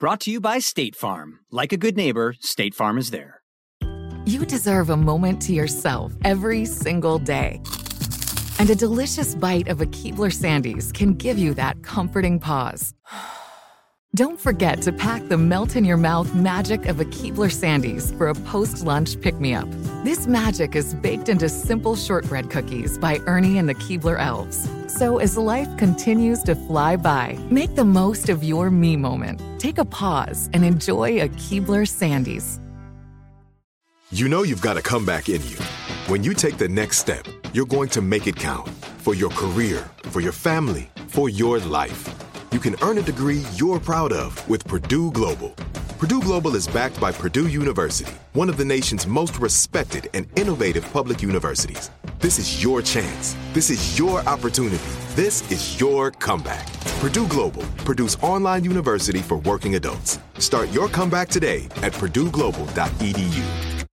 [0.00, 1.40] Brought to you by State Farm.
[1.50, 3.42] Like a good neighbor, State Farm is there.
[4.26, 7.60] You deserve a moment to yourself every single day.
[8.60, 12.94] And a delicious bite of a Keebler Sandies can give you that comforting pause.
[14.18, 18.26] Don't forget to pack the melt in your mouth magic of a Keebler Sandies for
[18.26, 19.68] a post lunch pick me up.
[20.02, 24.68] This magic is baked into simple shortbread cookies by Ernie and the Keebler Elves.
[24.88, 29.40] So as life continues to fly by, make the most of your me moment.
[29.60, 32.58] Take a pause and enjoy a Keebler Sandies.
[34.10, 35.58] You know you've got a comeback in you.
[36.08, 39.88] When you take the next step, you're going to make it count for your career,
[40.06, 42.27] for your family, for your life.
[42.50, 45.50] You can earn a degree you're proud of with Purdue Global.
[45.98, 50.90] Purdue Global is backed by Purdue University, one of the nation's most respected and innovative
[50.90, 51.90] public universities.
[52.20, 53.36] This is your chance.
[53.52, 54.78] This is your opportunity.
[55.10, 56.72] This is your comeback.
[57.00, 60.18] Purdue Global, Purdue's online university for working adults.
[60.38, 63.86] Start your comeback today at purdueglobal.edu.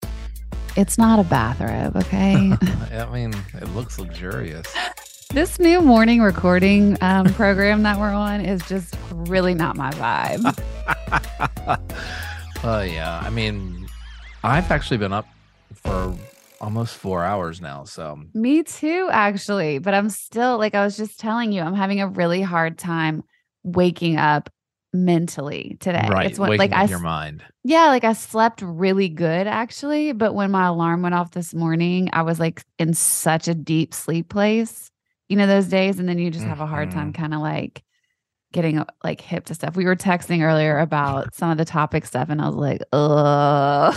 [0.77, 2.53] It's not a bathrobe, okay?
[2.93, 4.73] I mean, it looks luxurious.
[5.35, 10.59] this new morning recording um, program that we're on is just really not my vibe.
[12.67, 13.87] Oh yeah, I mean,
[14.43, 15.27] I've actually been up
[15.75, 16.17] for
[16.63, 17.85] almost four hours now.
[17.85, 19.81] So Me too, actually.
[19.81, 23.23] But I'm still, like I was just telling you, I'm having a really hard time
[23.65, 24.49] waking up
[24.95, 26.09] mentally today.
[26.11, 27.45] right, It's what, waking like up I, your mind.
[27.65, 30.13] yeah, like I slept really good actually.
[30.13, 33.93] But when my alarm went off this morning, I was like in such a deep
[33.93, 34.91] sleep place,
[35.29, 35.99] you know, those days.
[35.99, 37.23] And then you just have a hard time Mm-hmm.
[37.23, 37.83] kind of like
[38.53, 39.75] getting like hip to stuff.
[39.77, 43.97] We were texting earlier about some of the topic stuff, and I was like, ugh.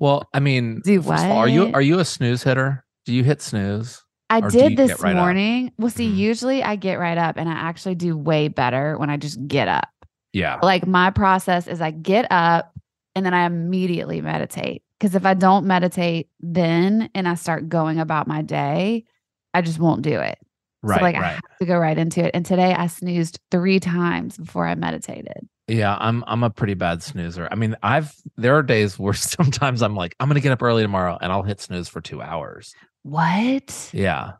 [0.00, 2.84] Well, I mean, Do of all, are you are you a snooze hitter?
[3.04, 4.02] Do you hit snooze?
[4.30, 5.22] I Or do you did this right up?
[5.22, 5.72] morning.
[5.78, 6.16] Well, see, Mhm.
[6.16, 9.68] usually I get right up and I actually do way better when I just get
[9.68, 9.88] up.
[10.32, 10.58] Yeah.
[10.62, 12.72] Like my process is I get up
[13.14, 14.82] and then I immediately meditate.
[14.98, 19.04] Because if I don't meditate then and I start going about my day,
[19.52, 20.38] I just won't do it.
[20.82, 20.98] Right.
[20.98, 21.32] so like I right.
[21.34, 22.32] have to go right into it.
[22.34, 25.48] And today I snoozed three times before I meditated.
[25.68, 27.48] Yeah, I'm I'm a pretty bad snoozer.
[27.50, 30.82] I mean, I've there are days where sometimes I'm like, I'm gonna get up early
[30.82, 32.74] tomorrow and I'll hit snooze for two hours.
[33.02, 33.90] What?
[33.92, 34.32] Yeah.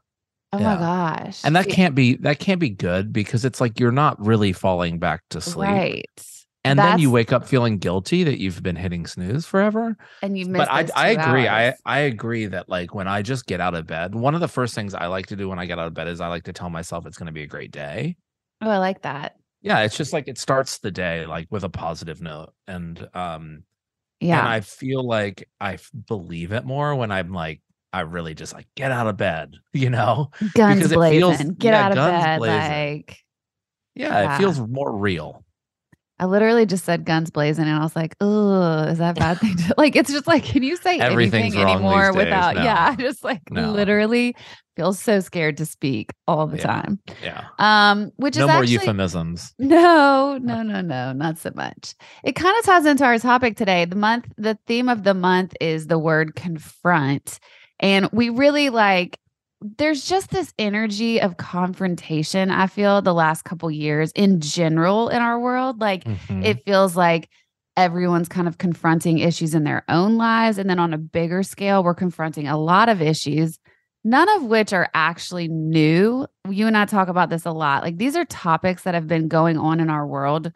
[0.53, 0.75] Oh Yeah.
[0.75, 1.41] my gosh.
[1.45, 4.99] And that can't be that can't be good because it's like you're not really falling
[4.99, 5.69] back to sleep.
[5.71, 6.05] right.
[6.65, 9.97] And then you wake up feeling guilty that you've been hitting snooze forever.
[10.23, 11.49] And you missed But I I agree.
[11.49, 11.75] I hours.
[11.85, 14.75] I agree that like when I just get out of bed, one of the first
[14.75, 16.53] things I like to do when I get out of bed is I like to
[16.53, 18.17] tell myself it's gonna be a great day.
[18.61, 19.37] Oh, I like that.
[19.61, 22.53] Yeah, it's just like it starts the day like with a positive note.
[22.69, 23.65] And um
[24.21, 24.39] Yeah.
[24.39, 27.61] And I feel like i believe it more when I'm like,
[27.93, 30.31] I really just like get out of bed, you know?
[30.55, 31.19] guns because it blazing.
[31.21, 32.39] feels- Get yeah, out of bed.
[32.39, 32.97] blazing.
[32.99, 33.19] Like
[33.97, 34.35] Yeah, Yeah.
[34.37, 35.42] it feels more real.
[36.23, 39.41] I literally just said guns blazing, and I was like, "Oh, is that a bad
[39.41, 42.55] thing?" To, like, it's just like, can you say anything anymore without?
[42.55, 42.63] No.
[42.63, 43.73] Yeah, I just like No.
[43.73, 44.37] literally
[44.77, 46.63] feel so scared to speak all the Yeah.
[46.63, 47.01] time.
[47.25, 47.45] Yeah.
[47.59, 49.53] Um, which no is more actually euphemisms.
[49.59, 51.95] no, no, no, no, not so much.
[52.23, 53.85] It kind of ties into our topic today.
[53.85, 57.41] The month, the theme of the month is the word confront.
[57.81, 59.19] And we really like,
[59.79, 65.19] there's just this energy of confrontation, I feel, the last couple years in general in
[65.23, 65.81] our world.
[65.81, 66.45] Like, Mhm.
[66.45, 67.29] it feels like
[67.77, 70.59] everyone's kind of confronting issues in their own lives.
[70.59, 73.59] And then on a bigger scale, we're confronting a lot of issues,
[74.05, 76.27] none of which are actually new.
[76.49, 77.83] You and I talk about this a lot.
[77.83, 80.53] Like these are topics that have been going on in our world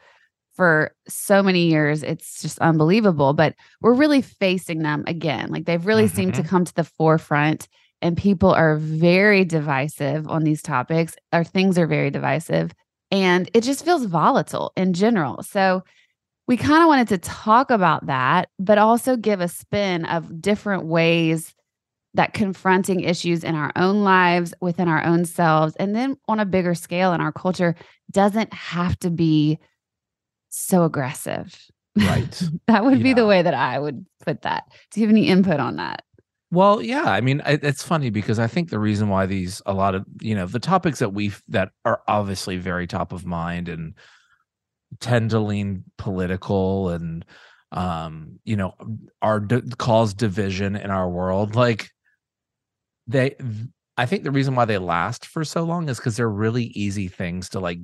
[0.55, 2.03] for so many years.
[2.03, 3.33] It's just unbelievable.
[3.33, 5.51] But we're really facing them again.
[5.51, 7.69] Like they've really seemed to come to the forefront.
[8.03, 12.73] And people are very divisive on these topics, or things are very divisive.
[13.11, 15.43] And it just feels volatile in general.
[15.43, 15.83] So,
[16.49, 20.87] we kind of wanted to talk about that, but also give a spin of different
[20.87, 21.55] ways
[22.15, 26.47] that confronting issues in our own lives, within our own selves, and then on a
[26.47, 27.75] bigger scale in our culture
[28.11, 29.59] doesn't have to be
[30.49, 31.55] so aggressive.
[31.97, 32.43] Right.
[32.67, 34.65] that would be the way that I would put that.
[34.91, 36.03] Do you have any input on that?
[36.51, 37.05] Well, yeah.
[37.11, 40.35] I mean, it's funny because I think the reason why these a lot of you
[40.35, 43.95] know the topics that we that are obviously very top of mind and
[45.01, 47.25] tend to lean political and
[47.73, 48.75] um, you know,
[49.21, 51.57] are d- cause division in our world.
[51.57, 51.91] Like
[53.09, 53.35] they,
[53.97, 57.09] I think the reason why they last for so long is because they're really easy
[57.09, 57.79] things to like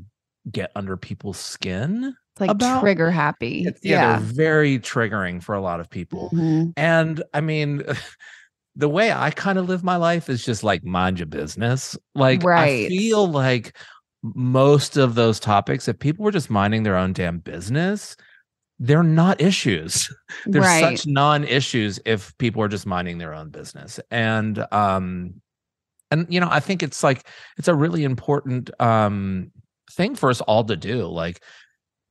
[0.50, 2.14] get under people's skin.
[2.34, 3.62] It's like about- trigger happy.
[3.66, 6.30] It's- yeah, they're very triggering for a lot of people.
[6.32, 6.72] Mhm.
[6.76, 7.82] And I mean,
[8.76, 11.96] the way I kind of live my life is just like mind your business.
[12.14, 13.76] Like I feel like
[14.22, 18.16] most of those topics, if people were just minding their own damn business,
[18.78, 20.12] they're not issues.
[20.46, 20.98] They're right.
[20.98, 24.00] such non-issues if people are just minding their own business.
[24.10, 25.34] And um
[26.10, 27.26] and you know, I think it's like
[27.58, 29.52] it's a really important um
[29.92, 31.06] thing for us all to do.
[31.06, 31.42] Like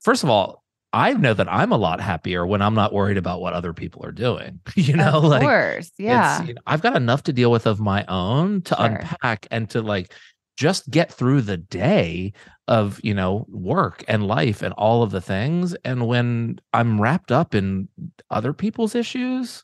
[0.01, 0.60] first of all,
[0.93, 4.05] I know that I'm a lot happier when I'm not worried about what other people
[4.05, 4.59] are doing.
[4.75, 5.91] You know, like, of like course.
[5.97, 6.43] Yeah.
[6.43, 8.85] you know, I've got enough to deal with of my own to Sure.
[8.85, 10.13] unpack and to like
[10.57, 12.33] just get through the day
[12.67, 15.75] of, you know, work and life and all of the things.
[15.85, 17.87] And when I'm wrapped up in
[18.29, 19.63] other people's issues,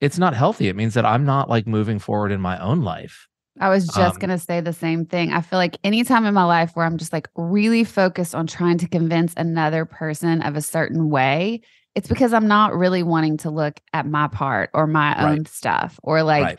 [0.00, 0.68] it's not healthy.
[0.68, 3.28] It means that I'm not like moving forward in my own life.
[3.60, 5.32] I was just Um, going to say the same thing.
[5.32, 8.78] I feel like anytime in my life where I'm just like really focused on trying
[8.78, 11.60] to convince another person of a certain way,
[11.94, 15.38] it's because I'm not really wanting to look at my part or my Right.
[15.38, 16.58] own stuff or like right.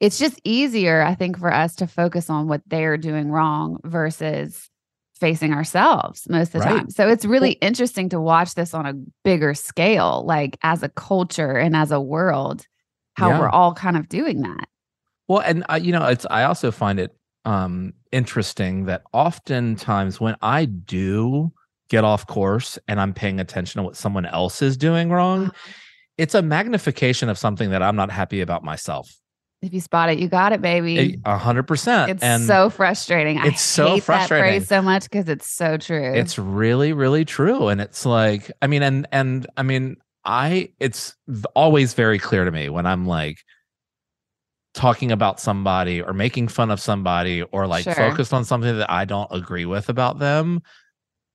[0.00, 4.68] it's just easier I think for us to focus on what they're doing wrong versus
[5.20, 6.68] facing ourselves most of the Right.
[6.68, 6.90] time.
[6.90, 11.56] So it's really interesting to watch this on a bigger scale like as a culture
[11.56, 12.66] and as a world
[13.14, 13.38] how Yeah.
[13.38, 14.68] we're all kind of doing that.
[15.32, 20.36] Well, and I, you know, it's I also find it um interesting that oftentimes when
[20.42, 21.52] I do
[21.88, 25.72] get off course and I'm paying attention to what someone else is doing wrong, Uh-huh.
[26.18, 29.10] it's a magnification of something that I'm not happy about myself.
[29.62, 31.18] If you spot it, you got it, baby.
[31.24, 32.10] A hundred percent.
[32.10, 33.38] It's And so frustrating.
[33.38, 34.60] I it's so hate that frustrating.
[34.60, 36.12] phrase so much because it's so true.
[36.14, 37.68] it's really, really true.
[37.68, 41.14] And it's like, I mean, and and I mean, I it's
[41.54, 43.38] always very clear to me when I'm like
[44.74, 47.94] talking about somebody or making fun of somebody or like Sure.
[47.94, 50.62] focused on something that I don't agree with about them.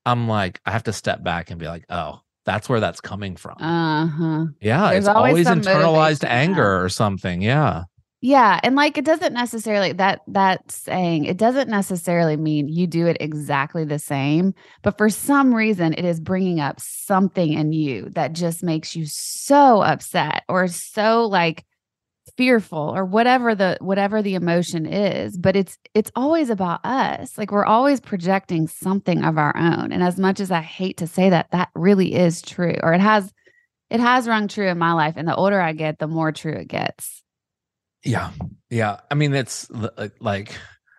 [0.05, 3.35] I'm like, I have to step back and be like, oh, that's where that's coming
[3.35, 3.57] from.
[3.61, 4.45] uh huh.
[4.61, 7.41] yeah, there's it's always always internalized anger or something.
[7.41, 7.83] Yeah.
[8.19, 13.05] Yeah, and like it doesn't necessarily that that saying it doesn't necessarily mean you do
[13.05, 18.09] it exactly the same, but for some reason it is bringing up something in you
[18.15, 21.63] that just makes you so upset or so like
[22.37, 27.51] fearful or whatever the whatever the emotion is but it's it's always about us like
[27.51, 31.29] we're always projecting something of our own and as much as i hate to say
[31.29, 33.33] that that really is true or it has
[33.89, 36.53] it has rung true in my life and the older i get the more true
[36.53, 37.23] it gets
[38.03, 38.31] Yeah.
[38.69, 38.99] Yeah.
[39.11, 40.55] I mean, it's uh, like,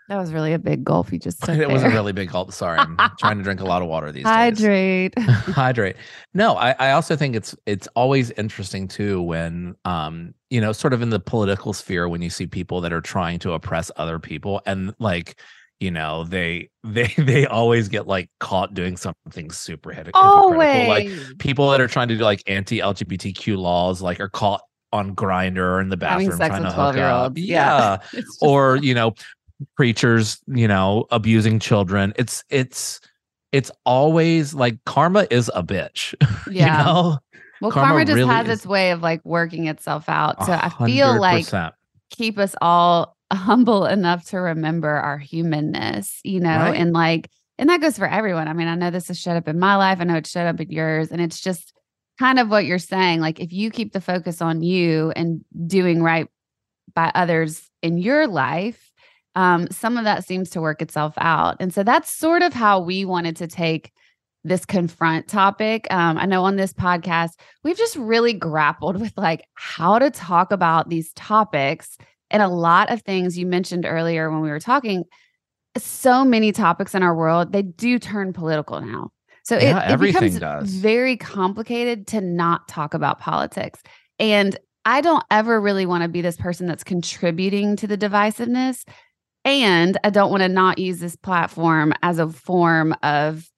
[0.08, 2.52] that was really a big gulp you just took it was a really big gulp.
[2.52, 2.78] Sorry.
[2.78, 4.32] I'm trying to drink a lot of water these days.
[4.32, 5.96] hydrate hydrate
[6.34, 10.92] no I, I also think it's it's always interesting too when um you know sort
[10.92, 14.18] of in the political sphere when you see people that are trying to oppress other
[14.18, 15.38] people and like
[15.80, 21.38] you know they they they always get like caught doing something super hypocr- hypocritical like
[21.38, 24.62] people that are trying to do like anti-lgbtq laws like are caught
[24.92, 27.26] on Grindr or in the bathroom trying to hook 12-year-olds.
[27.26, 27.98] up Yeah.
[28.12, 29.12] yeah just- or you know
[29.76, 33.00] preachers you know abusing children it's it's
[33.52, 36.14] it's always like karma is a bitch
[36.52, 37.18] yeah you know
[37.60, 40.68] well karma karma, just really has its way of like working itself out so I
[40.86, 41.46] feel like
[42.10, 46.76] keep us all humble enough to remember our humanness, you know, Right.
[46.76, 48.48] and like, and that goes for everyone.
[48.48, 49.98] I mean, I know this has showed up in my life.
[50.00, 51.10] I know it's showed up in yours.
[51.10, 51.72] And it's just
[52.18, 53.20] kind of what you're saying.
[53.20, 56.28] Like, if you keep the focus on you and doing right
[56.94, 58.87] by others in your life,
[59.38, 61.56] um, some of that seems to work itself out.
[61.60, 63.92] And so that's sort of how we wanted to take
[64.44, 65.86] this confront topic.
[65.90, 70.52] Um, I know on this podcast, we've just really grappled with like how to talk
[70.52, 71.96] about these topics
[72.30, 75.04] and a lot of things you mentioned earlier when we were talking.
[75.76, 79.10] So many topics in our world, they do turn political now.
[79.44, 80.70] So it- Yeah, it, everything becomes does.
[80.74, 83.80] very complicated to not talk about politics.
[84.18, 88.84] And I don't ever really want to be this person that's contributing to the divisiveness.
[89.44, 93.48] And I don't want to not use this platform as a form of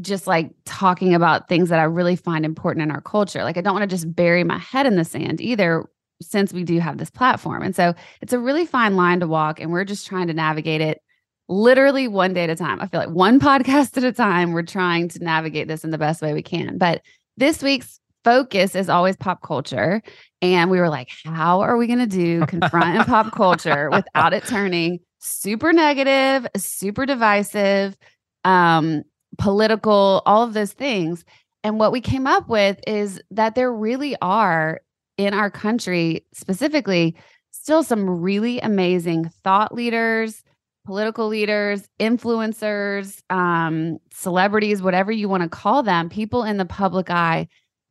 [0.00, 3.44] just like talking about things that I really find important in our culture.
[3.44, 5.84] Like I don't want to just bury my head in the sand either
[6.22, 7.62] since we do have this platform.
[7.62, 10.80] And so it's a really fine line to walk and we're just trying to navigate
[10.80, 11.00] it
[11.48, 12.80] literally one day at a time.
[12.80, 15.98] I feel like one podcast at a time we're trying to navigate this in the
[15.98, 16.78] best way we can.
[16.78, 17.02] But
[17.36, 20.02] this week's focus is always pop culture
[20.40, 24.44] and we were like how are we going to do confront pop culture without it
[24.46, 27.96] turning super negative, super divisive,
[28.44, 29.02] um
[29.38, 31.24] political, all of those things.
[31.64, 34.80] And what we came up with is that there really are
[35.16, 37.16] in our country specifically
[37.50, 40.42] still some really amazing thought leaders,
[40.84, 47.08] political leaders, influencers, um, celebrities, whatever you want to call them, people in the public
[47.08, 47.46] eye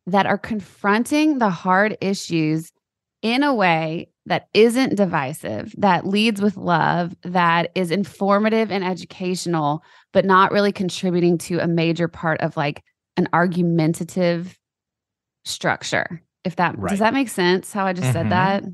[0.06, 2.72] that are confronting the hard issues
[3.22, 9.82] in a way that isn't divisive, that leads with love, that is informative and educational,
[10.12, 12.82] but not really contributing to a major part of like
[13.16, 14.58] an argumentative
[15.44, 16.22] structure.
[16.44, 16.90] If that Right.
[16.90, 18.12] does that make sense how I just Mhm.
[18.12, 18.64] said that?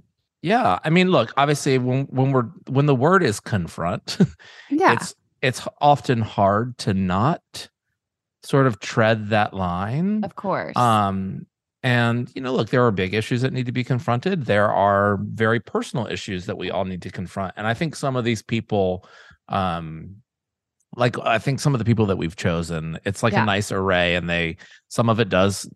[0.42, 4.18] Yeah, I mean, look, obviously, when when we're when the word is confront,
[4.70, 4.92] Yeah.
[4.92, 7.68] it's it's often hard to not
[8.42, 10.24] sort of tread that line.
[10.24, 10.76] of course.
[10.76, 11.46] Um,
[11.82, 14.46] and you know, look, there are big issues that need to be confronted.
[14.46, 17.54] There are very personal issues that we all need to confront.
[17.56, 19.06] And I think some of these people,
[19.48, 20.16] um,
[20.96, 23.42] like I think some of the people that we've chosen, it's like Yeah.
[23.44, 24.56] a nice array, and they
[24.88, 25.70] some of it does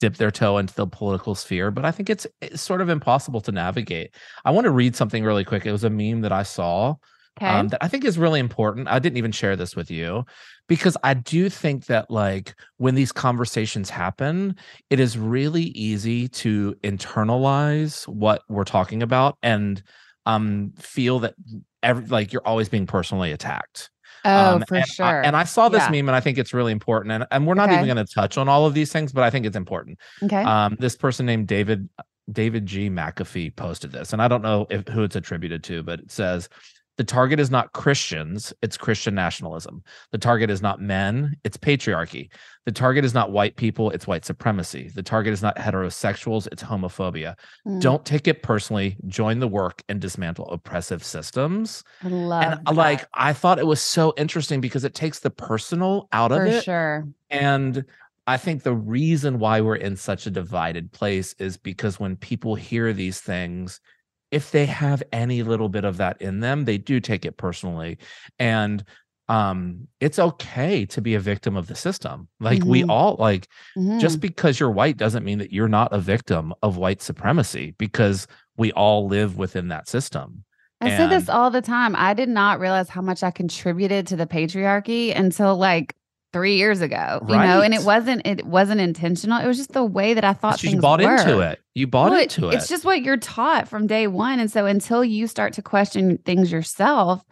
[0.00, 3.40] dip their toe into the political sphere, but I think it's, it's sort of impossible
[3.40, 4.14] to navigate.
[4.44, 5.66] I want to read something really quick.
[5.66, 6.94] It was a meme that I saw
[7.40, 7.46] okay.
[7.58, 8.88] um, that I think is really important.
[8.88, 10.24] I didn't even share this with you
[10.68, 14.56] because I do think that like when these conversations happen,
[14.90, 19.82] it is really easy to internalize what we're talking about and
[20.26, 21.34] um feel that
[21.82, 23.90] every like you're always being personally attacked.
[24.24, 25.22] oh, Um, for and I- sure.
[25.22, 25.90] and I saw this Yeah.
[25.90, 27.12] meme and I think it's really important.
[27.12, 27.76] And, and we're not Okay.
[27.80, 29.98] even going to touch on all of these things, but I think it's important.
[30.24, 30.42] okay.
[30.42, 31.88] Um, this person named David
[32.30, 32.90] David G.
[32.90, 36.50] McAfee posted this, and I don't know if who it's attributed to, but it says
[36.98, 39.84] the target is not Christians, it's Christian nationalism.
[40.10, 42.28] The target is not men, it's patriarchy.
[42.66, 44.90] The target is not white people, it's white supremacy.
[44.92, 47.36] The target is not heterosexuals, it's homophobia.
[47.66, 48.96] Mm, Don't take it personally.
[49.06, 51.84] Join the work and dismantle oppressive systems.
[52.02, 55.20] I love and uh, that, like I thought it was so interesting because it takes
[55.20, 56.64] the personal out of for it.
[56.64, 57.06] sure.
[57.30, 57.84] And
[58.26, 62.56] I think the reason why we're in such a divided place is because when people
[62.56, 63.80] hear these things,
[64.30, 67.98] if they have any little bit of that in them, they do take it personally.
[68.38, 68.84] And
[69.28, 72.28] um it's okay to be a victim of the system.
[72.40, 72.90] Like we Mhm.
[72.90, 73.98] all like Mhm.
[74.00, 78.26] just because you're white doesn't mean that you're not a victim of white supremacy because
[78.56, 80.44] we all live within that system.
[80.80, 81.96] I say this all the time.
[81.96, 85.94] I did not realize how much I contributed to the patriarchy until like
[86.32, 87.20] three years ago.
[87.28, 89.38] You know, and it wasn't it wasn't intentional.
[89.40, 91.16] It was just the way that I thought things you bought were.
[91.16, 91.60] into it.
[91.74, 92.54] You bought Well, into it.
[92.54, 94.38] It's just what you're taught from day one.
[94.40, 97.22] And so until you start to question things yourself,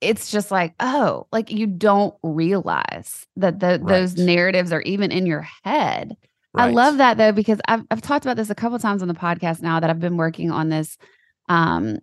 [0.00, 5.26] it's just like, oh, like you don't realize that the, those narratives are even in
[5.26, 6.16] your head.
[6.56, 9.14] I love that though, because I've I've talked about this a couple times on the
[9.14, 10.96] podcast now that I've been working on this
[11.48, 11.98] um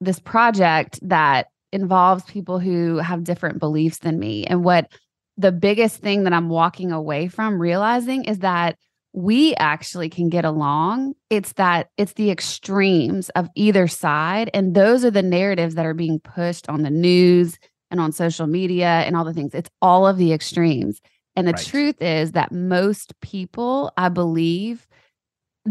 [0.00, 4.44] this project that involves people who have different beliefs than me.
[4.44, 4.90] And what
[5.36, 8.76] the biggest thing that I'm walking away from realizing is that
[9.12, 11.14] we actually can get along.
[11.30, 14.50] It's that it's the extremes of either side.
[14.52, 17.58] And those are the narratives that are being pushed on the news
[17.90, 19.54] and on social media and all the things.
[19.54, 21.00] It's all of the extremes.
[21.34, 21.64] And the Right.
[21.64, 24.86] truth is that most people, I believe,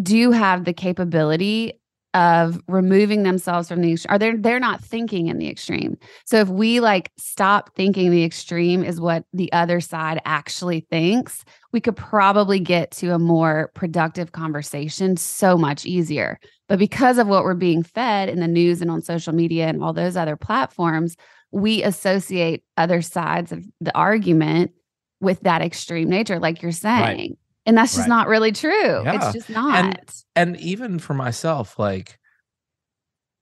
[0.02, 1.80] do have the capability
[2.16, 5.98] of removing themselves from the extreme, or they're they're not thinking in the extreme.
[6.26, 11.44] So if we like stop thinking the extreme is what the other side actually thinks,
[11.74, 16.40] we could probably get to a more productive conversation so much easier.
[16.70, 19.84] But because of what we're being fed in the news and on social media and
[19.84, 21.18] all those other platforms,
[21.52, 24.72] we associate other sides of the argument
[25.20, 27.36] with that extreme nature, like you're saying.
[27.66, 28.10] And that's just Right.
[28.10, 28.72] not really true.
[29.04, 29.16] Yeah.
[29.16, 30.24] It's just not.
[30.36, 32.20] and even for myself like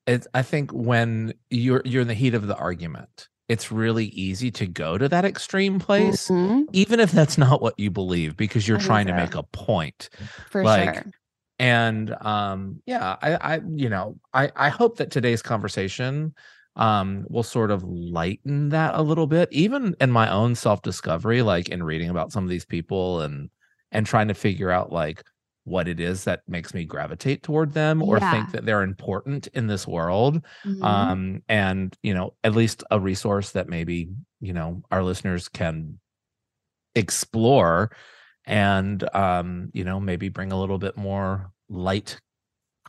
[0.05, 4.51] it's i think when you're you're in the heat of the argument it's really easy
[4.51, 8.67] to go to that extreme place Mhm, even if that's not what you believe because
[8.67, 10.09] you're I trying to make a point
[10.49, 11.05] for like, sure.
[11.59, 16.33] and um yeah i i you know i i hope that today's conversation
[16.75, 21.41] um will sort of lighten that a little bit even in my own self discovery
[21.41, 23.49] like in reading about some of these people and
[23.93, 25.23] and trying to figure out like
[25.65, 28.31] what it is that makes me gravitate toward them or Yeah.
[28.31, 30.83] think that they're important in this world Mhm.
[30.83, 34.09] um and you know at least a resource that maybe
[34.41, 35.99] you know our listeners can
[36.95, 37.91] explore
[38.45, 42.19] and um you know maybe bring a little bit more light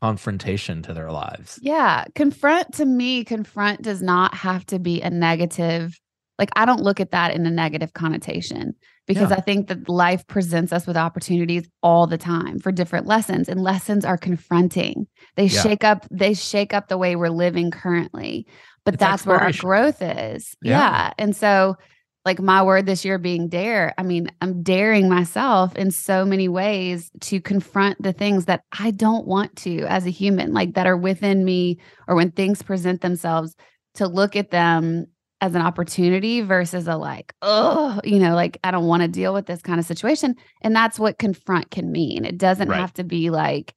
[0.01, 2.05] confrontation to their lives Yeah.
[2.15, 5.99] Confront to me, confront does not have to be a negative.
[6.39, 8.75] Like, I don't look at that in a negative connotation
[9.07, 9.37] because Yeah.
[9.37, 13.61] I think that life presents us with opportunities all the time for different lessons, and
[13.61, 15.07] lessons are confronting.
[15.37, 15.61] They Yeah.
[15.63, 18.47] shake up, they shake up the way we're living currently.
[18.85, 20.55] But It's that's where our growth is.
[20.63, 20.79] Yeah.
[20.79, 21.13] yeah.
[21.19, 21.77] And so
[22.25, 23.93] like my word this year being dare.
[23.99, 28.93] I mean, I'm daring myself in so many ways to confront the things that I
[28.93, 33.03] don't want to as a human, like that are within me, or when things present
[33.03, 33.55] themselves,
[33.97, 35.05] to look at them
[35.45, 39.35] as an opportunity versus a like, oh, you know, like I don't want to deal
[39.35, 40.35] with this kind of situation.
[40.63, 42.25] And that's what confront can mean.
[42.25, 42.81] It doesn't Right.
[42.81, 43.75] have to be like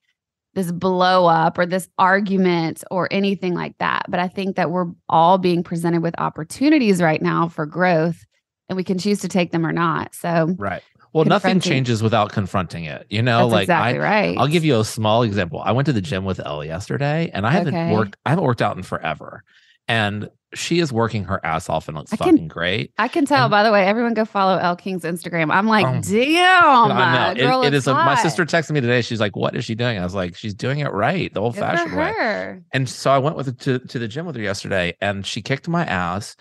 [0.53, 4.05] this blow up or this argument or anything like that.
[4.07, 8.25] But I think that we're all being presented with opportunities right now for growth
[8.69, 10.15] and we can choose to take them or not.
[10.15, 10.81] So Right.
[11.11, 13.07] Well, nothing changes without confronting it.
[13.09, 14.37] You know, that's like exactly I, right.
[14.37, 15.61] I'll give you a small example.
[15.65, 17.91] I went to the gym with Elle yesterday, and I haven't Okay.
[17.93, 18.17] worked.
[18.25, 19.43] I haven't worked out in forever,
[19.87, 22.91] and she is working her ass off and looks I can- fucking great.
[22.97, 25.51] I can tell, and- by the way, everyone go follow El King's Instagram.
[25.51, 26.91] I'm like, Um, damn.
[26.91, 27.87] I know girl it, it is.
[27.87, 29.01] A, my sister texted me today.
[29.01, 31.55] She's like, "What is she doing?" I was like, "She's doing it right, the old
[31.55, 34.95] fashioned way." And so I went with her to to the gym with her yesterday,
[35.01, 36.35] and she kicked my ass.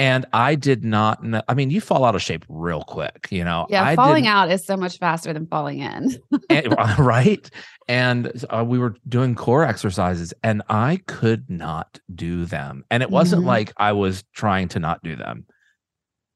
[0.00, 1.42] And I did not know.
[1.48, 3.66] I mean, you fall out of shape real quick, you know.
[3.68, 6.16] Yeah, I falling didn't- out is so much faster than falling in.
[6.50, 7.50] and- right
[7.88, 13.10] and uh, we were doing core exercises and i could not do them and it
[13.10, 13.46] wasn't Mhm.
[13.46, 15.46] like i was trying to not do them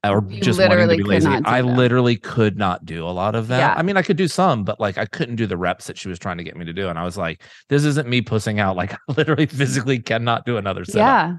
[0.03, 1.77] or You just wanting to literally be lazy i them.
[1.77, 3.75] literally could not do a lot of them Yeah.
[3.77, 6.09] i mean i could do some but like i couldn't do the reps that she
[6.09, 8.59] was trying to get me to do and i was like this isn't me pussing
[8.59, 10.97] out like i literally physically cannot do another set.
[11.01, 11.35] yeah.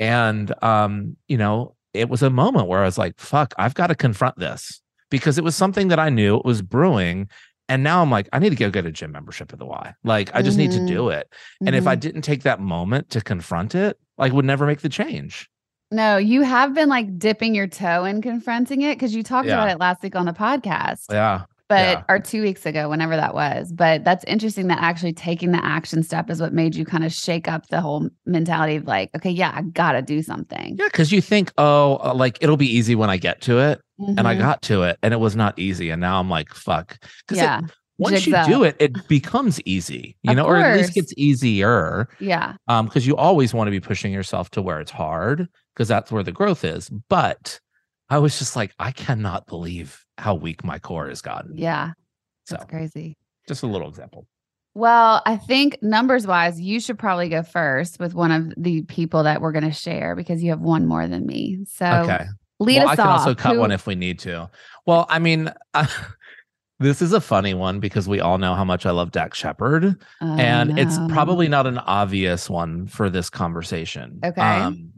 [0.00, 3.86] And um you know it was a moment where i was like fuck i've got
[3.88, 4.80] to confront this
[5.10, 7.28] because it was something that i knew it was brewing
[7.68, 9.94] and now i'm like i need to go get a gym membership at the y
[10.02, 11.32] like i just need to do it
[11.64, 12.00] and if i Mhm.
[12.00, 15.48] didn't take that moment to confront it like would never make the change
[15.92, 19.54] No, you have been like dipping your toe in confronting it because you talked Yeah.
[19.54, 21.06] about it last week on the podcast.
[21.10, 22.02] yeah but yeah.
[22.10, 23.72] or two weeks ago, whenever that was.
[23.72, 27.12] But that's interesting that actually taking the action step is what made you kind of
[27.14, 30.76] shake up the whole mentality of like, okay, yeah, I gotta do something.
[30.78, 33.80] yeah because you think oh uh, like it'll be easy when i get to it
[33.98, 34.38] and i Mhm.
[34.38, 36.98] got to it and it was not easy and now i'm like fuck
[37.30, 37.60] yeah,
[37.98, 40.94] once jigs you do it it becomes easy you Of know or at least course.
[40.94, 44.90] gets easier yeah, um because you always want to be pushing yourself to where it's
[44.90, 47.60] hard because that's where the growth is but
[48.10, 51.92] i was just like i cannot believe how weak my core has gotten yeah.
[52.44, 53.16] so That's crazy.
[53.48, 54.26] just a little example
[54.74, 59.22] Well, I think numbers wise, you should probably go first with one of the people
[59.24, 61.64] that we're going to share because you have one more than me.
[61.66, 62.26] So okay
[62.60, 63.18] lead well us i can off.
[63.20, 64.50] also cut Who- one if we need to
[64.86, 65.50] well i mean
[66.78, 69.96] this is a funny one because we all know how much i love Dax Shepard
[70.20, 74.20] Oh, and it's probably not an obvious one for this conversation.
[74.24, 74.40] Okay.
[74.40, 74.92] Um,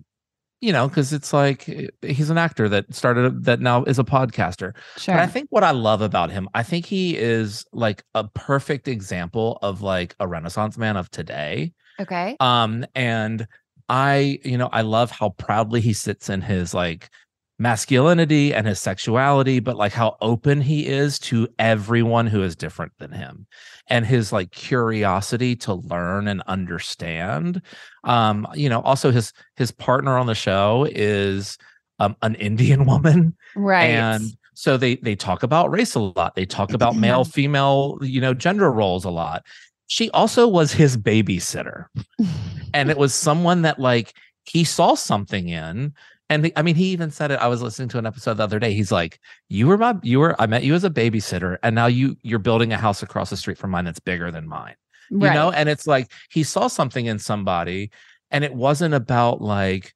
[0.63, 4.05] you know, because it's like eh, he's an actor that started that now is a
[4.05, 4.75] podcaster.
[4.97, 5.15] sure.
[5.15, 8.89] But I think what I love about him, I think he is like a perfect
[8.89, 11.73] example of like a renaissance man of today.
[12.01, 12.37] okay.
[12.41, 13.47] Um, and
[13.89, 17.11] I, you know, I love how proudly he sits in his like
[17.59, 22.93] masculinity and his sexuality, but like how open he is to everyone who is different
[22.99, 23.47] than him
[23.89, 27.61] and his like curiosity to learn and understand.
[28.05, 31.59] Um, you know, also his his partner on the show is
[31.99, 33.85] um, an Indian woman Right.
[33.85, 34.23] and
[34.55, 38.35] so they they talk about race a lot they talk about male female you know
[38.35, 39.45] gender roles a lot
[39.87, 41.87] she also was his babysitter
[42.75, 44.15] and it was someone that like
[44.45, 45.93] he saw something in
[46.33, 48.43] and the- i mean he even said it i was listening to an episode the
[48.43, 51.59] other day he's like you were my you were i met you as a babysitter
[51.63, 54.47] and now you you're building a house across the street from mine that's bigger than
[54.49, 54.75] mine.
[55.11, 57.91] You know and it's like he saw something in somebody
[58.31, 59.95] and it wasn't about like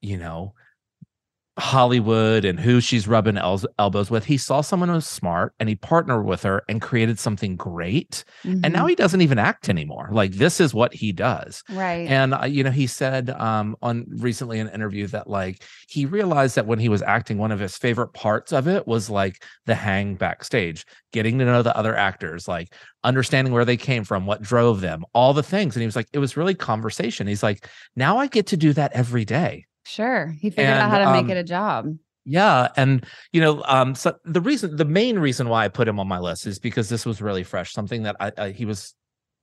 [0.00, 0.54] you know
[1.56, 3.38] hollywood and who she's rubbing
[3.78, 7.18] elbows with he saw someone who was smart and he partnered with her and created
[7.18, 8.24] something great.
[8.44, 8.72] And Mhm.
[8.72, 10.08] now he doesn't even act anymore.
[10.10, 11.62] Like this is what he does.
[11.70, 12.08] Right.
[12.08, 16.06] and uh, you know he said um on recently in an interview that like he
[16.06, 19.42] realized that when he was acting one of his favorite parts of it was like
[19.66, 24.26] the hang backstage getting to know the other actors like understanding where they came from
[24.26, 25.76] what drove them all the things.
[25.76, 27.28] And he was like it was really conversation.
[27.28, 30.34] He's like now i get to do that every day Sure.
[30.40, 31.96] He figured out how to make um, it a job.
[32.24, 36.00] yeah, and you know, um, so the reason, the main reason why I put him
[36.00, 37.72] on my list is because this was really fresh.
[37.72, 38.94] Something that I, I he was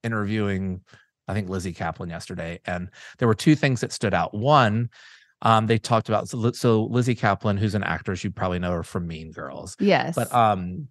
[0.04, 0.82] interviewing,
[1.28, 4.34] I think Lizzy Caplan yesterday, and there were two things that stood out.
[4.34, 4.90] One,
[5.44, 8.84] um, they talked about so, so Lizzy Caplan, who's an actress, you probably know her
[8.84, 10.16] from Mean Girls, Yes.
[10.16, 10.88] but um,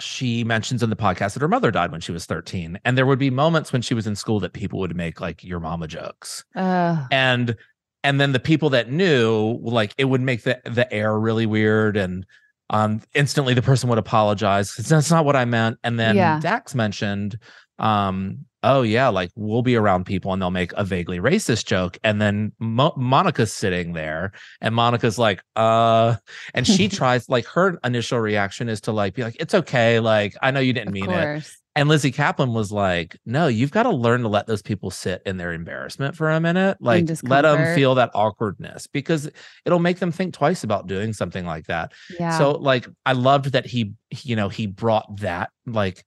[0.00, 3.06] she mentions in the podcast that her mother died when she was 13, and there
[3.06, 5.86] would be moments when she was in school that people would make like your mama
[5.86, 7.54] jokes uh, and
[8.04, 11.96] and then the people that knew like it would make the the air really weird
[11.96, 12.26] and
[12.70, 16.38] um instantly the person would apologize that's not what i meant and then Yeah.
[16.40, 17.38] dax mentioned
[17.78, 21.96] um, oh yeah, like we'll be around people and they'll make a vaguely racist joke,
[22.04, 26.16] and then Mo- Monica's sitting there, and Monica's like, uh,
[26.52, 30.34] and she tries like her initial reaction is to like be like, it's okay, like
[30.42, 31.56] I know you didn't Of mean it, course.
[31.76, 35.22] And Lizzy Caplan was like, no, you've got to learn to let those people sit
[35.24, 39.30] in their embarrassment for a minute, like let them feel that awkwardness because
[39.64, 41.92] it'll make them think twice about doing something like that.
[42.18, 42.36] Yeah.
[42.36, 46.04] So like I loved that he you know he brought that like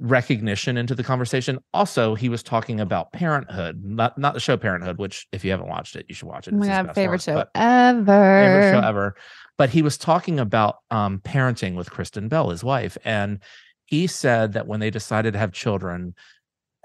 [0.00, 1.58] recognition into the conversation.
[1.74, 5.68] Also, he was talking about parenthood, not not the show Parenthood, which if you haven't
[5.68, 6.54] watched it, you should watch it.
[6.54, 8.04] oh my god, favorite show ever.
[8.04, 9.16] favorite show ever.
[9.56, 13.40] But he was talking about um, parenting with Kristen Bell, his wife, and
[13.88, 16.14] he said that when they decided to have children,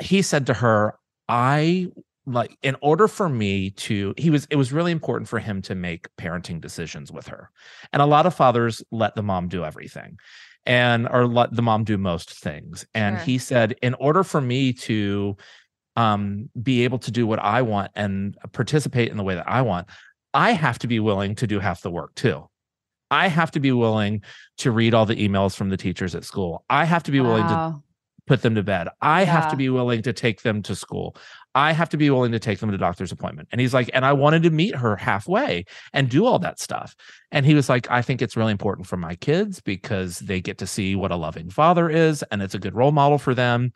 [0.02, 0.96] he said to her,
[1.28, 1.90] "I
[2.26, 5.76] like in order for me to he was it was really important for him to
[5.76, 7.50] make parenting decisions with her.
[7.92, 10.18] And a lot of fathers let the mom do everything
[10.66, 12.86] and or let the mom do most things.
[12.94, 13.26] And Sure.
[13.26, 15.36] he said in order for me to
[15.98, 19.62] um be able to do what i want and participate in the way that i
[19.62, 19.88] want
[20.34, 22.50] i have to be willing to do half the work too
[23.14, 24.22] i have to be willing
[24.58, 27.48] to read all the emails from the teachers at school i have to be willing
[27.48, 27.84] to
[28.26, 28.88] put them to bed.
[29.02, 31.16] I have to be willing to take them to school.
[31.56, 33.50] I have to be willing to take them to doctor's appointment.
[33.52, 36.96] And he's like, and I wanted to meet her halfway and do all that stuff.
[37.32, 40.58] And he was like, I think it's really important for my kids because they get
[40.60, 43.74] to see what a loving father is and it's a good role model for them.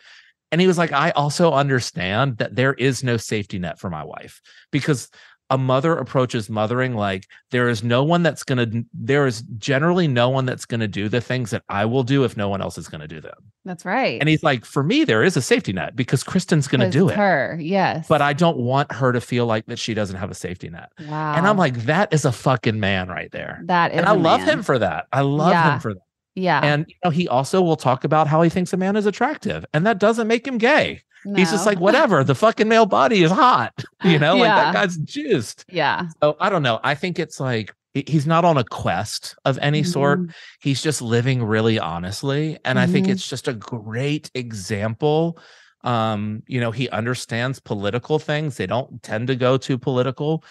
[0.52, 4.06] And he was like, I also understand that there is no safety net for my
[4.06, 5.10] wife because
[5.50, 10.08] a mother approaches mothering like there is no one that's going to there is generally
[10.08, 12.62] no one that's going to do the things that I will do if no one
[12.62, 13.36] else is going to do them.
[13.64, 14.20] That's right.
[14.20, 17.10] And he's like, for me, there is a safety net because Kristen's going to do
[17.10, 17.16] it.
[17.16, 18.08] Her, yes.
[18.08, 20.90] But I don't want her to feel like that she doesn't have a safety net.
[21.08, 21.34] wow.
[21.36, 23.62] And I'm like, that is a fucking man right there.
[23.66, 24.50] that is and I love man.
[24.50, 25.08] him for that.
[25.12, 25.74] I love Yeah.
[25.76, 26.02] him for that.
[26.36, 26.62] Yeah.
[26.64, 29.66] And you know, he also will talk about how he thinks a man is attractive,
[29.74, 31.02] and that doesn't make him gay.
[31.36, 32.24] He's just like, whatever.
[32.24, 33.74] The fucking male body is hot.
[34.04, 35.66] You know, like that guy's juiced.
[35.70, 36.08] yeah.
[36.22, 36.80] So I don't know.
[36.84, 40.20] I think it's like he's not on a quest of any sort.
[40.22, 40.34] Mhm.
[40.62, 42.58] He's just living really honestly.
[42.64, 43.12] And I think Mhm.
[43.12, 45.40] it's just a great example.
[45.84, 48.58] Um, you know, he understands political things.
[48.58, 50.44] They don't tend to go too political,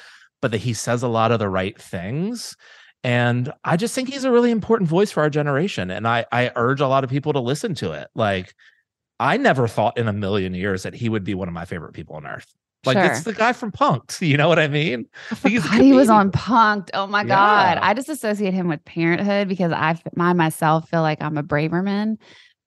[0.42, 2.56] but that he says a lot of the right things.
[3.04, 5.90] And I just think he's a really important voice for our generation.
[5.90, 8.08] And I I urge a lot of people to listen to it.
[8.14, 8.54] Like,
[9.18, 11.92] I never thought in a million years that he would be one of my favorite
[11.92, 12.52] people on earth.
[12.84, 14.22] Like it's the guy from Punk'd.
[14.22, 15.06] You know what I mean?
[15.30, 16.90] I He's a forgot he was on Punk'd.
[16.94, 17.78] Oh my god!
[17.78, 22.18] I just associate him with Parenthood because I, myself feel like I'm a Braverman,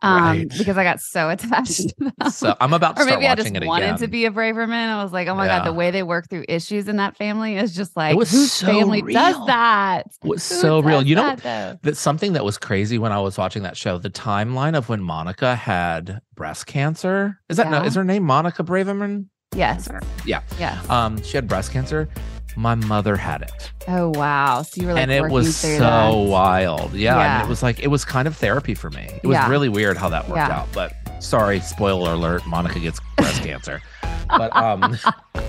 [0.01, 0.49] um, Right.
[0.57, 2.31] because I got so attached to them.
[2.31, 4.89] So I'm about to or start maybe I just wanted to be a Braverman.
[4.89, 7.57] I was like, oh my god, the way they work through issues in that family
[7.57, 10.07] is just like whose so family does that?
[10.23, 11.01] It was Who so real.
[11.01, 14.09] You know, that, that something that was crazy when I was watching that show, the
[14.09, 17.39] timeline of when Monica had breast cancer.
[17.49, 17.83] Is that no?
[17.83, 19.25] Is her name Monica Braverman?
[19.55, 19.89] Yes.
[20.25, 20.41] Yeah.
[20.59, 20.79] Yeah.
[20.89, 22.07] Um, she had breast cancer.
[22.55, 24.61] My mother had it, Oh wow.
[24.63, 26.09] So you were like, and it was so that.
[26.13, 26.93] wild.
[26.93, 27.43] Yeah, I mean, Yeah.
[27.45, 29.09] it was like it was kind of therapy for me.
[29.23, 29.49] It was Yeah.
[29.49, 30.59] really weird how that worked Yeah.
[30.59, 30.67] out.
[30.73, 33.81] But sorry, spoiler alert: Monica gets breast cancer.
[34.27, 34.97] But um,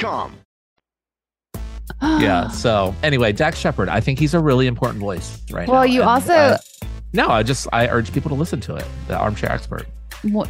[2.01, 2.47] yeah.
[2.49, 5.73] So anyway, Dax Shepard, I think he's a really important voice right now.
[5.73, 6.57] Well, you and, also uh,
[7.13, 8.85] no, I just I urge people to listen to it.
[9.07, 9.87] The Armchair Expert.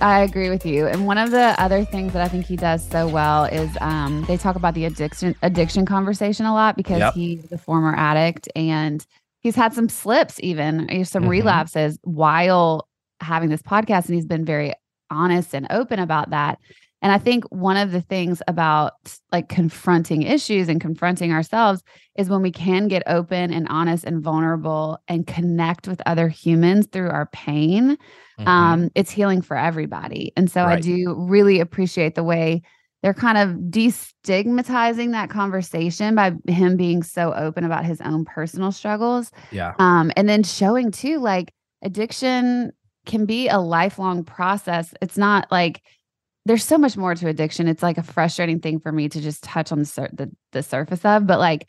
[0.01, 0.85] I agree with you.
[0.87, 4.25] And one of the other things that I think he does so well is um,
[4.27, 7.13] they talk about the addiction addiction conversation a lot because Yep.
[7.13, 9.05] he's a former addict and
[9.39, 11.29] he's had some slips, even or some Mhm.
[11.29, 12.87] relapses while
[13.21, 14.73] having this podcast, and he's been very
[15.09, 16.59] honest and open about that.
[17.01, 18.93] And I think one of the things about
[19.31, 21.81] like confronting issues and confronting ourselves
[22.17, 26.87] is when we can get open and honest and vulnerable and connect with other humans
[26.91, 27.97] through our pain
[28.39, 28.47] Mhm.
[28.47, 30.31] um, it's healing for everybody.
[30.35, 32.61] And so I do really appreciate the way
[33.03, 38.71] they're kind of destigmatizing that conversation by him being so open about his own personal
[38.71, 39.31] struggles.
[39.51, 39.73] yeah.
[39.79, 42.71] Um, and then showing too, like addiction
[43.05, 44.93] can be a lifelong process.
[45.01, 45.81] It's not like
[46.45, 47.67] there's so much more to addiction.
[47.67, 50.63] It's like a frustrating thing for me to just touch on the sur- the, the
[50.63, 51.67] surface of, but like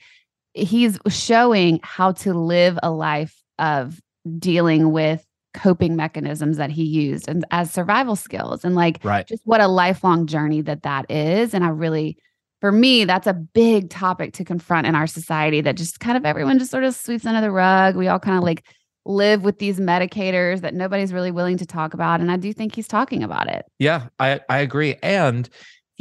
[0.54, 4.00] he's showing how to live a life of
[4.38, 9.26] dealing with coping mechanisms that he used and as survival skills and like Right.
[9.26, 12.16] just what a lifelong journey that that is and i really
[12.62, 16.24] for me that's a big topic to confront in our society that just kind of
[16.24, 18.64] everyone just sort of sweeps under the rug we all kind of like
[19.04, 22.74] live with these medicators that nobody's really willing to talk about and i do think
[22.74, 24.96] he's talking about it Yeah, I I agree.
[25.02, 25.48] And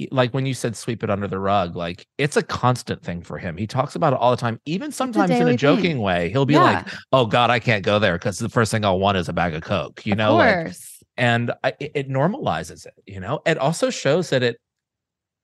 [0.09, 3.37] like when you said sweep it under the rug, like it's a constant thing for
[3.37, 3.57] him.
[3.57, 6.01] He talks about it all the time, even sometimes in a joking thing.
[6.01, 6.29] way.
[6.29, 6.63] He'll be Yeah.
[6.63, 9.33] like, "Oh God, I can't go there because the first thing I'll want is a
[9.33, 10.73] bag of coke." You know, of like
[11.17, 14.57] and I, it, it normalizes it you know it also shows that it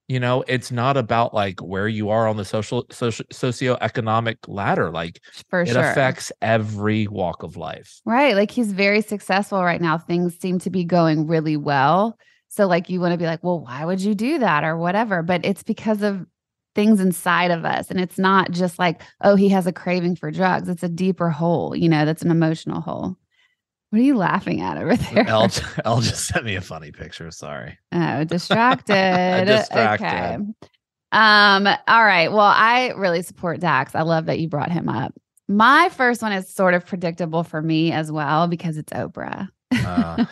[0.08, 4.90] you know it's not about like where you are on the social social socioeconomic ladder
[4.92, 8.36] like for it sure affects every walk of life Right.
[8.36, 9.98] Like he's very successful right now.
[9.98, 12.18] Things seem to be going really well.
[12.48, 15.22] So, like, you want to be like, well, why would you do that or whatever?
[15.22, 16.26] But it's because of
[16.74, 17.92] things inside of us.
[17.92, 20.70] And it's not just like, oh, he has a craving for drugs.
[20.70, 23.18] It's a deeper hole, you know, that's an emotional hole.
[23.90, 25.28] What are you laughing at over there?
[25.28, 25.50] El,
[25.86, 29.46] El just sent me a funny picture sorry Oh, distracted.
[29.48, 30.06] Distracted.
[30.06, 30.36] Okay.
[31.14, 32.30] Um, all right.
[32.30, 33.96] Well, I really support Dax.
[33.96, 35.14] I love that you brought him up.
[35.48, 39.48] My first one is sort of predictable for me as well because it's Oprah.
[39.74, 40.26] uh,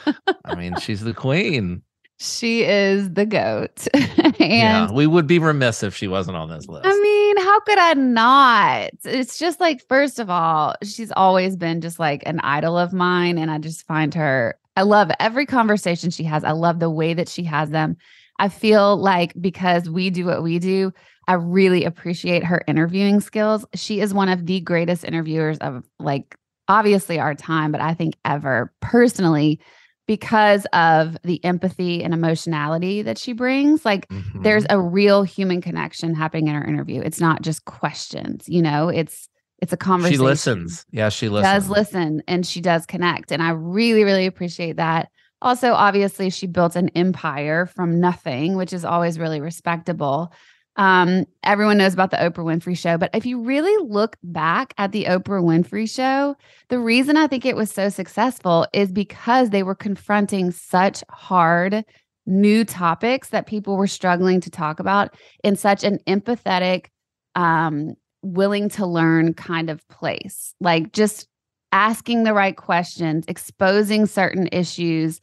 [0.46, 1.82] i mean she's the queen
[2.18, 3.88] She is the goat.
[3.94, 7.60] and yeah we would be remiss if she wasn't on this list I mean, how
[7.62, 8.90] could I not?
[9.04, 13.38] It's just like, first of all, she's always been just like an idol of mine.
[13.38, 16.44] And I just find her, I love every conversation she has.
[16.44, 17.98] I love the way that she has them.
[18.40, 20.94] I feel like because we do what we do,
[21.28, 23.66] I really appreciate her interviewing skills.
[23.74, 26.36] She is one of the greatest interviewers of like,
[26.68, 29.60] obviously our time, but I think ever personally
[30.08, 33.84] because of the empathy and emotionality that she brings.
[33.86, 34.44] Like, Mhm.
[34.44, 37.02] there's a real human connection happening in her interview.
[37.02, 39.30] It's not just questions, you know, it's
[39.62, 40.20] it's a conversation.
[40.20, 43.32] she listens yeah she listens Does listen and she does connect.
[43.32, 45.08] And I really, really appreciate that.
[45.42, 50.32] Also, obviously, she built an empire from nothing, which is always really respectable.
[50.78, 54.92] Um, everyone knows about the Oprah Winfrey show, but if you really look back at
[54.92, 56.36] the Oprah Winfrey show,
[56.68, 61.86] the reason I think it was so successful is because they were confronting such hard
[62.26, 66.88] new topics that people were struggling to talk about in such an empathetic,
[67.36, 70.54] um, willing to learn kind of place.
[70.60, 71.28] Like just
[71.72, 75.20] asking the right questions, exposing certain issues,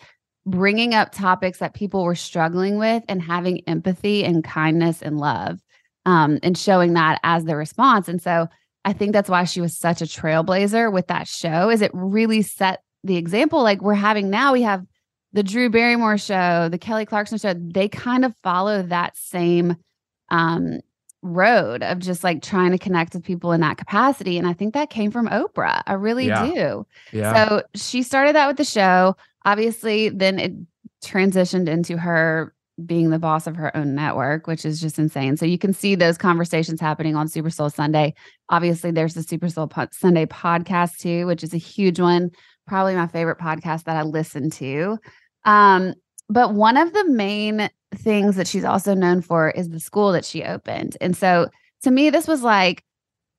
[0.47, 5.61] bringing up topics that people were struggling with, and having empathy and kindness and love,
[6.07, 8.09] um, and showing that as the response.
[8.09, 8.49] And so
[8.85, 11.71] I think that's why she was such a trailblazer with that show.
[11.71, 14.53] Is it really set the example like we're having now?
[14.53, 14.85] We have
[15.33, 17.55] the Drew Barrymore show, the Kelly Clarkson show.
[17.55, 19.77] They kind of follow that same
[20.31, 20.81] um,
[21.23, 24.37] road of just like trying to connect with people in that capacity.
[24.39, 25.83] And I think that came from Oprah.
[25.87, 26.47] I really Yeah.
[26.53, 26.87] do.
[27.13, 29.17] yeah So she started that with the show.
[29.45, 30.53] Obviously, then it
[31.05, 32.55] transitioned into her
[32.87, 35.37] being the boss of her own network, which is just insane.
[35.37, 38.15] So you can see those conversations happening on Super Soul Sunday.
[38.49, 42.31] Obviously, there's the Super Soul Po- Sunday podcast too, which is a huge one.
[42.67, 44.99] Probably my favorite podcast that I listen to.
[45.45, 45.95] Um,
[46.29, 50.25] but one of the main things that she's also known for is the school that
[50.25, 50.97] she opened.
[51.01, 51.49] And so
[51.83, 52.85] to me, this was like,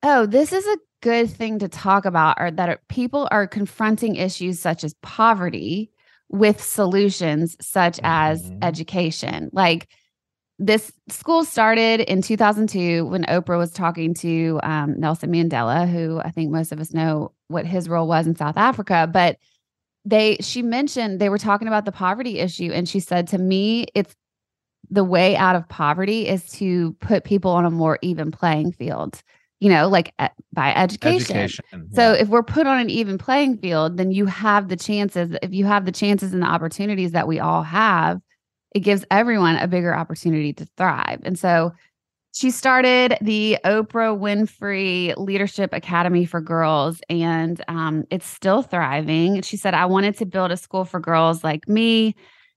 [0.04, 4.60] oh, this is a good thing to talk about, or that people are confronting issues
[4.60, 5.90] such as poverty
[6.34, 8.64] with solutions such as Mhm.
[8.64, 9.50] education.
[9.54, 9.88] Like
[10.60, 16.32] this school started in 2002 when Oprah was talking to um, Nelson Mandela, who I
[16.32, 19.08] think most of us know what his role was in South Africa.
[19.12, 19.38] But
[20.06, 23.86] they, she mentioned they were talking about the poverty issue, and she said to me,
[23.94, 24.16] it's
[24.90, 29.22] the way out of poverty is to put people on a more even playing field.
[29.64, 30.14] You know, like
[30.52, 31.38] by education.
[31.38, 31.90] Education.
[31.94, 35.38] So if we're put on an even playing field, then you have the chances.
[35.42, 38.20] If you have the chances and the opportunities that we all have,
[38.76, 41.22] it gives everyone a bigger opportunity to thrive.
[41.24, 41.72] And so
[42.34, 49.44] she started the Oprah Winfrey Leadership Academy for Girls, and um, it's still thriving.
[49.44, 52.16] She said, I wanted to build a school for girls like me.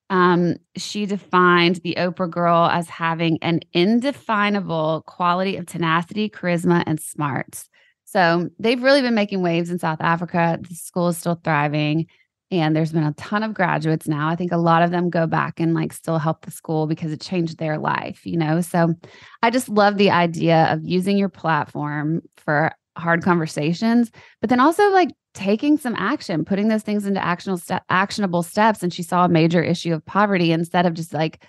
[0.09, 7.01] Um, she defined the Oprah girl as having an indefinable quality of tenacity, charisma, and
[7.01, 7.69] smarts.
[8.05, 10.59] So they've really been making waves in South Africa.
[10.61, 12.07] The school is still thriving.
[12.53, 14.29] And there's been a ton of graduates now.
[14.29, 17.11] I think a lot of them go back and like still help the school because
[17.11, 18.61] it changed their life, you know?
[18.61, 18.95] So
[19.43, 24.89] I just love the idea of using your platform for hard conversations, but then also
[24.91, 28.83] like taking some action, putting those things into actionable, ste- actionable steps.
[28.83, 31.45] And she saw a major issue of poverty instead of just like,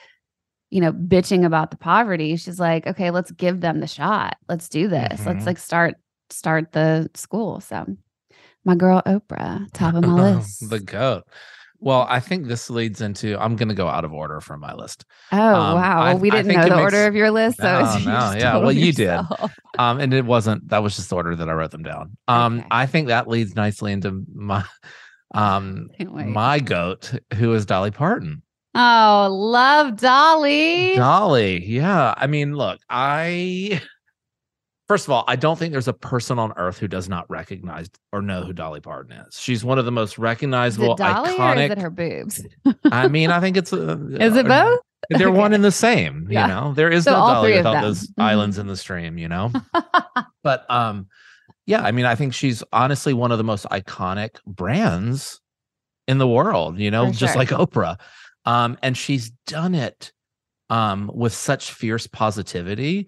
[0.69, 2.36] you know, bitching about the poverty.
[2.36, 4.38] She's like, okay, let's give them the shot.
[4.50, 5.26] Let's do this.
[5.26, 5.45] Let's Mhm.
[5.47, 5.95] like start
[6.30, 7.62] start the school.
[7.62, 7.86] So
[8.65, 10.69] my girl Oprah, top of my list.
[10.69, 11.23] the goat.
[11.80, 14.74] Well, I think this leads into I'm going to go out of order from my
[14.74, 15.06] list.
[15.32, 16.04] Oh Um, wow!
[16.06, 18.06] Well, we I didn't think know the makes- order of your list, so No, you
[18.06, 18.58] no, yeah.
[18.58, 19.20] Well, you did.
[19.78, 20.68] Um, and it wasn't.
[20.70, 22.18] That was just the order that I wrote them down.
[22.28, 22.68] Um, Okay.
[22.72, 24.63] I think that leads nicely into my,
[25.36, 28.42] um, my goat, who is Dolly Parton.
[28.74, 30.96] Oh, love Dolly.
[30.96, 32.13] Dolly, yeah.
[32.18, 33.82] I mean, look, I
[34.88, 37.89] first of all, I don't think there's a person on earth who does not recognize
[38.12, 39.39] or know who Dolly Parton is.
[39.39, 42.45] She's one of the most Is recognizable, it Dolly or is it her boobs?
[42.86, 44.80] I mean, I think it's uh, Is it both?
[45.10, 45.56] They're one Okay.
[45.56, 46.28] and the same.
[46.30, 46.41] Yeah.
[46.41, 48.23] You know, there is So no Dolly without those Mhm.
[48.23, 49.17] islands in the stream.
[49.17, 49.52] You know,
[50.43, 51.08] but um,
[51.65, 51.82] yeah.
[51.82, 55.39] I mean, I think she's honestly one of the most iconic brands
[56.08, 56.80] in the world.
[56.80, 57.39] You know, For just sure.
[57.39, 58.00] like Oprah.
[58.45, 60.12] Um, and she's done it
[60.69, 63.08] um with such fierce positivity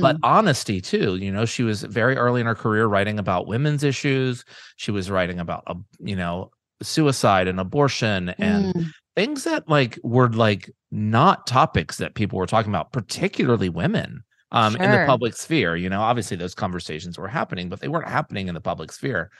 [0.00, 3.46] but Mm, honesty too you know she was very early in her career writing about
[3.46, 4.44] women's issues.
[4.76, 6.50] She was writing about uh, you know
[6.82, 12.46] suicide and abortion and mm, things that like were like not topics that people were
[12.46, 17.28] talking about particularly women um in the public sphere you know obviously those conversations were
[17.28, 19.30] happening but they weren't happening in the public sphere.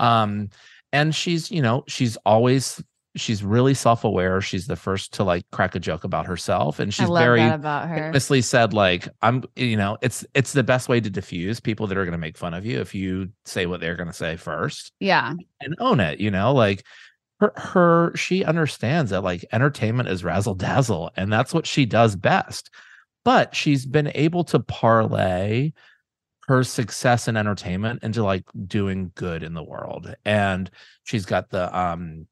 [0.00, 0.50] Um
[0.92, 2.82] and she's you know she's always
[3.16, 4.40] she's really self-aware.
[4.40, 7.96] She's the first to like crack a joke about herself and she's very about her.
[7.96, 11.96] famously said like i'm you know it's it's the best way to diffuse people that
[11.96, 14.36] are going to make fun of you if you say what they're going to say
[14.36, 16.52] first Yeah, and own it you know?
[16.52, 16.84] Like
[17.40, 22.16] her her she understands that like entertainment is razzle dazzle and that's what she does
[22.16, 22.70] best.
[23.24, 25.72] But she's been able to parlay
[26.46, 30.70] her success in entertainment into like doing good in the world and
[31.04, 32.26] she's got the um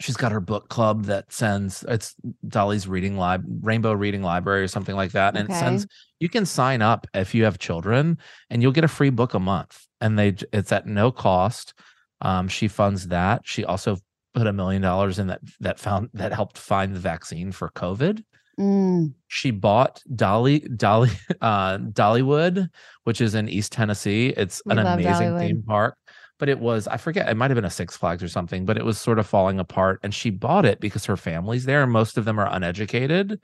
[0.00, 2.14] she's got her book club that sends it's
[2.46, 5.54] Dolly's reading lib rainbow reading library or something like that and Okay.
[5.56, 5.86] it sends
[6.20, 8.18] you can sign up if you have children
[8.50, 11.74] and you'll get a free book a month and they it's at no cost
[12.20, 13.96] um she funds that she also
[14.34, 18.22] put a million dollars in that that found that helped find the vaccine for covid
[18.58, 22.68] Mm, she bought Dolly Dolly uh Dollywood,
[23.04, 24.34] which is in East Tennessee.
[24.36, 25.38] It's We an amazing Dollywood.
[25.38, 25.96] theme park.
[26.38, 28.76] But it was, I forget, it might have been a Six Flags or something, but
[28.76, 29.98] it was sort of falling apart.
[30.02, 33.40] And she bought it because her family's there and most of them are uneducated.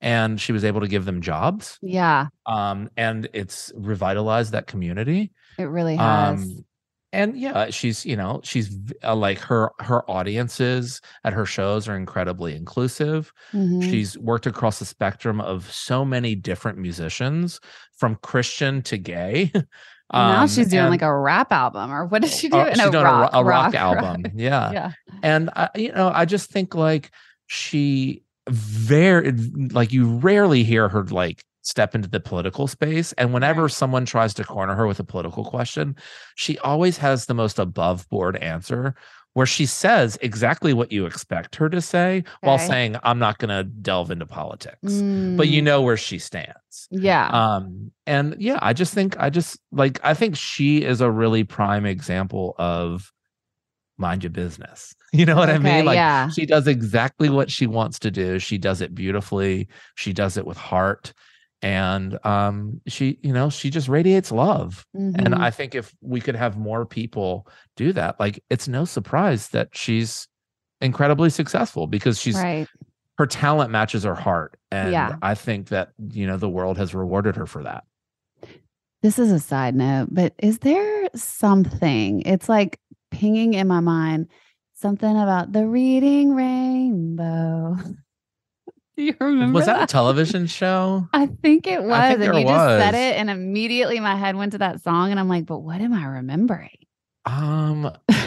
[0.00, 1.78] And she was able to give them jobs.
[1.82, 5.32] yeah, Um, and it's revitalized that community.
[5.58, 6.40] it really has.
[6.42, 6.64] Um,
[7.12, 11.96] and yeah, she's you know she's uh, like her her audiences at her shows are
[11.96, 13.32] incredibly inclusive.
[13.52, 13.82] Mhm.
[13.82, 17.60] She's worked across the spectrum of so many different musicians,
[17.98, 19.52] from Christian to gay.
[20.12, 22.56] now Um, she's doing and- like a rap album, or what did she do?
[22.58, 24.24] uh, No, she's doing rock, a, a rock, rock album.
[24.34, 24.72] Yeah.
[24.72, 24.92] yeah,
[25.22, 27.10] And I, you know, I just think like
[27.46, 29.32] she very
[29.72, 33.70] like you rarely hear her like step into the political space and whenever Right.
[33.70, 35.94] someone tries to corner her with a political question
[36.34, 38.94] she always has the most above board answer
[39.34, 43.48] where she says exactly what you expect her to say while saying i'm not going
[43.48, 45.04] to delve into politics
[45.36, 46.88] but you Mm, know where she stands.
[46.90, 51.10] Yeah, um and yeah i just think i just like i think she is a
[51.10, 53.12] really prime example of
[53.98, 54.94] mind your business.
[55.12, 55.84] You know what i mean?
[55.84, 56.28] Like yeah.
[56.28, 58.38] she does exactly what she wants to do.
[58.38, 59.66] She does it beautifully.
[59.96, 61.12] She does it with heart
[61.62, 65.40] and um she you know she just radiates love and Mhm.
[65.40, 67.46] i think if we could have more people
[67.76, 70.26] do that like it's no surprise that she's
[70.80, 72.66] incredibly successful because she's right.
[73.18, 75.16] her talent matches her heart and Yeah.
[75.20, 77.84] i think that you know the world has rewarded her for that
[79.02, 82.20] This is a side note, but is there something?
[82.26, 82.78] It's like
[83.10, 84.28] pinging in my mind
[84.74, 87.76] something about the reading rainbow.
[89.10, 89.84] You remember Was that, that?
[89.84, 91.08] a television show?
[91.12, 92.16] I think it was.
[92.18, 95.18] Think and you just said it, and immediately my head went to that song, and
[95.18, 96.70] I'm like, but what am I remembering?
[97.26, 97.82] Um,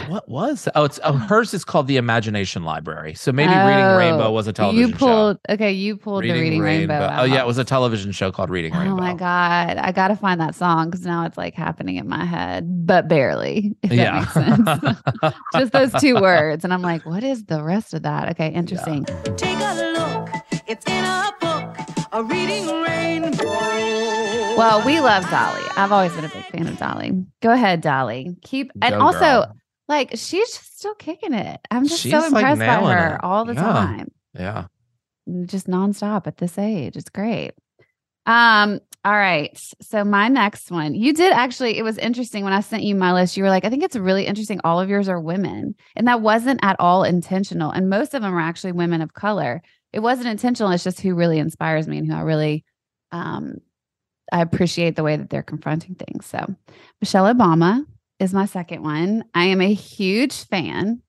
[0.06, 0.68] what was?
[0.76, 3.14] Oh, it's oh, hers is called the Imagination Library.
[3.14, 4.92] So maybe Reading Rainbow Oh, was a television show.
[4.92, 6.32] You pulled okay, you pulled show.
[6.32, 7.08] the Reading Rainbow.
[7.18, 8.94] Oh yeah, it was a television show called Reading Oh Rainbow.
[8.94, 12.24] Oh my god, I gotta find that song because now it's like happening in my
[12.24, 13.76] head, but barely.
[13.82, 15.34] If that makes sense.
[15.54, 18.30] Just those two words, and I'm like, what is the rest of that?
[18.30, 19.04] Okay, interesting.
[19.36, 19.93] Take a look.
[20.74, 21.76] It's in a book,
[22.10, 23.44] a reading rainbow.
[24.58, 25.62] Well, we love Dolly.
[25.76, 27.12] I've always been a big fan of Dolly.
[27.40, 28.34] Go ahead, Dolly.
[28.42, 29.56] Keep and Go, also girl.
[29.86, 31.60] like she's just still kicking it.
[31.70, 33.20] I'm just She's, so like, impressed by her it.
[33.22, 33.62] all the Yeah.
[33.62, 34.10] time.
[34.36, 34.64] yeah.
[35.46, 36.96] just nonstop at this age.
[36.96, 37.52] It's great.
[38.26, 39.56] Um, all right.
[39.80, 43.12] So my next one, you did actually, it was interesting when I sent you my
[43.12, 43.36] list.
[43.36, 44.60] You were like, I think it's really interesting.
[44.64, 45.76] All of yours are women.
[45.94, 47.70] And that wasn't at all intentional.
[47.70, 49.62] And most of them are actually women of color.
[49.94, 50.72] It wasn't intentional.
[50.72, 52.64] It's just who really inspires me and who I really
[53.12, 53.58] um
[54.32, 56.26] I appreciate the way that they're confronting things.
[56.26, 56.54] So
[57.00, 57.84] Michelle Obama
[58.18, 59.24] is my second one.
[59.34, 61.02] I am a huge fan.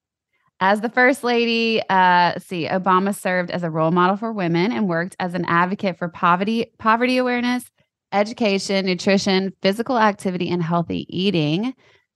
[0.59, 4.87] As the first lady, uh, see, Obama served as a role model for women and
[4.87, 7.65] worked as an advocate for poverty, poverty awareness,
[8.13, 11.73] education, nutrition, physical activity, and healthy eating.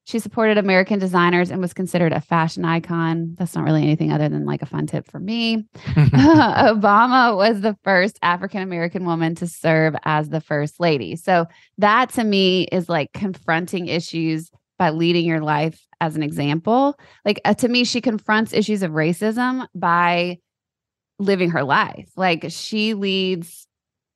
[0.10, 3.36] She supported American designers and was considered a fashion icon.
[3.38, 5.68] That's not really anything other than like a fun tip for me.
[5.86, 11.16] Obama was the first African American woman to serve as the first lady.
[11.16, 11.46] So
[11.78, 14.50] that to me is like confronting issues
[14.80, 17.00] by leading your life as an example.
[17.24, 20.40] Like uh, to me, she confronts issues of racism by
[21.20, 22.10] living her life.
[22.18, 23.68] Like she leads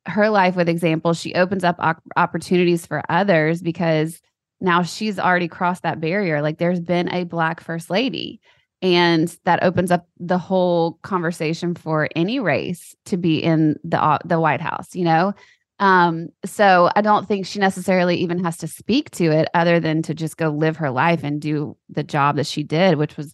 [0.08, 1.20] her life with examples.
[1.20, 4.20] She opens up op- opportunities for others because
[4.64, 6.42] now she's already crossed that barrier.
[6.42, 8.40] Like there's been a black first lady.
[8.82, 14.18] And that opens up the whole conversation for any race to be in the uh,
[14.26, 15.34] the White House, you know.
[15.80, 20.02] Um, so I don't think she necessarily even has to speak to it other than
[20.04, 23.34] to just go live her life and do the job that she did, which was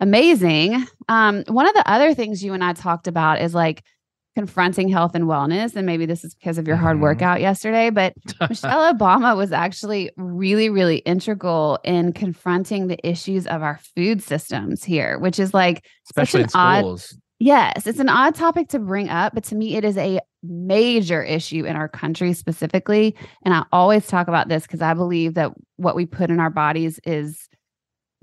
[0.00, 0.86] amazing.
[1.08, 3.82] Um, one of the other things you and I talked about is like
[4.36, 5.74] confronting health and wellness.
[5.74, 7.02] And maybe this is because of your hard Mhm.
[7.02, 8.14] workout yesterday, but
[8.48, 14.84] Michelle Obama was actually really, really integral in confronting the issues of our food systems
[14.84, 17.18] here, which is like Especially in such odd schools.
[17.40, 21.22] Yes, it's an odd topic to bring up, but to me, it is a major
[21.22, 23.14] issue in our country specifically.
[23.44, 26.50] And I always talk about this because I believe that what we put in our
[26.50, 27.48] bodies is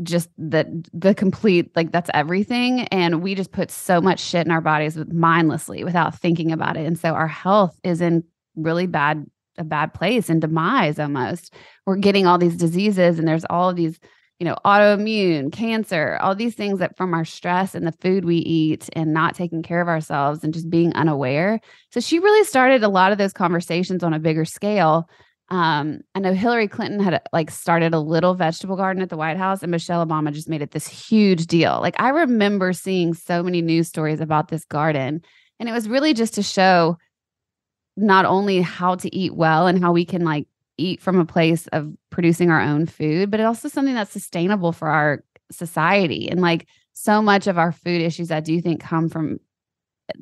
[0.03, 4.51] just the the complete like that's everything and we just put so much shit in
[4.51, 8.23] our bodies mindlessly without thinking about it and so our health is in
[8.55, 9.25] really bad
[9.57, 11.53] a bad place and demise almost
[11.85, 13.99] we're getting all these diseases and there's all of these
[14.39, 18.37] you know, autoimmune, cancer, all these things that from our stress and the food we
[18.37, 21.59] eat and not taking care of ourselves and just being unaware.
[21.91, 25.09] So she really started a lot of those conversations on a bigger scale.
[25.49, 29.37] Um, I know Hillary Clinton had like started a little vegetable garden at the White
[29.37, 31.79] House, and Michelle Obama just made it this huge deal.
[31.81, 35.21] Like I remember seeing so many news stories about this garden,
[35.59, 36.97] and it was really just to show
[37.95, 41.67] not only how to eat well and how we can like eat from a place
[41.67, 46.27] of producing our own food, but also something that's sustainable for our society.
[46.29, 49.39] And like so much of our food issues, I do think come from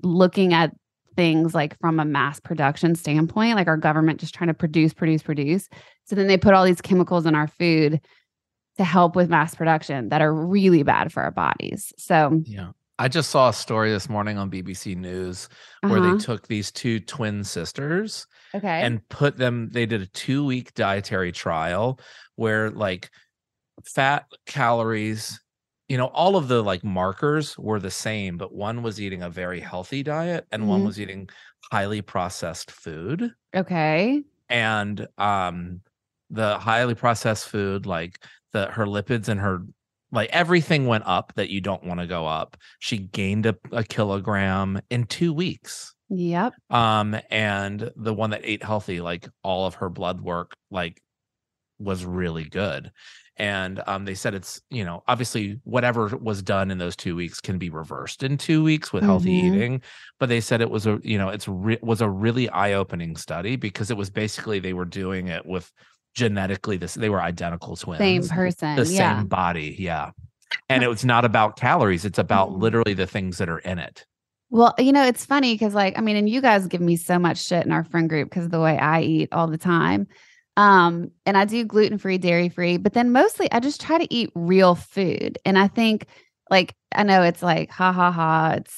[0.04, 0.76] looking at
[1.16, 5.22] things like from a mass production standpoint, like our government just trying to produce, produce,
[5.24, 5.70] produce.
[6.06, 8.02] So then they put all these chemicals in our food
[8.78, 11.94] to help with mass production that are really bad for our bodies.
[11.98, 12.72] So, Yeah.
[13.00, 15.50] I just saw a story this morning on BBC News
[15.82, 16.14] where Uh-huh.
[16.14, 18.82] they took these two twin sisters okay.
[18.82, 22.00] and put them they did a 2 week dietary trial
[22.36, 23.10] where like
[23.84, 25.40] fat calories
[25.90, 29.30] you know all of the like markers were the same but one was eating a
[29.30, 30.86] very healthy diet and one Mhm.
[30.86, 31.30] was eating
[31.72, 34.24] highly processed food okay.
[34.50, 35.82] and um
[36.30, 38.24] the highly processed food like
[38.54, 39.62] the her lipids and her
[40.12, 43.84] like everything went up that you don't want to go up she gained a, a
[43.84, 46.54] kilogram in two weeks Yep.
[46.70, 51.02] um and the one that ate healthy like all of her blood work like
[51.80, 52.92] was really good
[53.38, 57.42] and um they said it's you know obviously whatever was done in those two weeks
[57.42, 59.46] can be reversed in two weeks with healthy Mhm.
[59.56, 59.82] eating
[60.20, 63.56] but they said it was a you know it's re- was a really eye-opening study
[63.56, 65.72] because it was basically they were doing it with
[66.14, 68.76] genetically this they were identical twins Same person.
[68.76, 69.18] the yeah.
[69.18, 70.12] same body yeah
[70.70, 72.62] and it was not about calories it's about Mhm.
[72.62, 74.06] literally the things that are in it
[74.52, 77.18] Well, you know, it's funny because, like, I mean, and you guys give me so
[77.18, 80.06] much shit in our friend group because of the way I eat all the time.
[80.56, 84.14] Um, and I do gluten free, dairy free, but then mostly I just try to
[84.14, 85.40] eat real food.
[85.46, 86.08] And I think,
[86.50, 88.76] like, I know it's like, ha ha ha, it's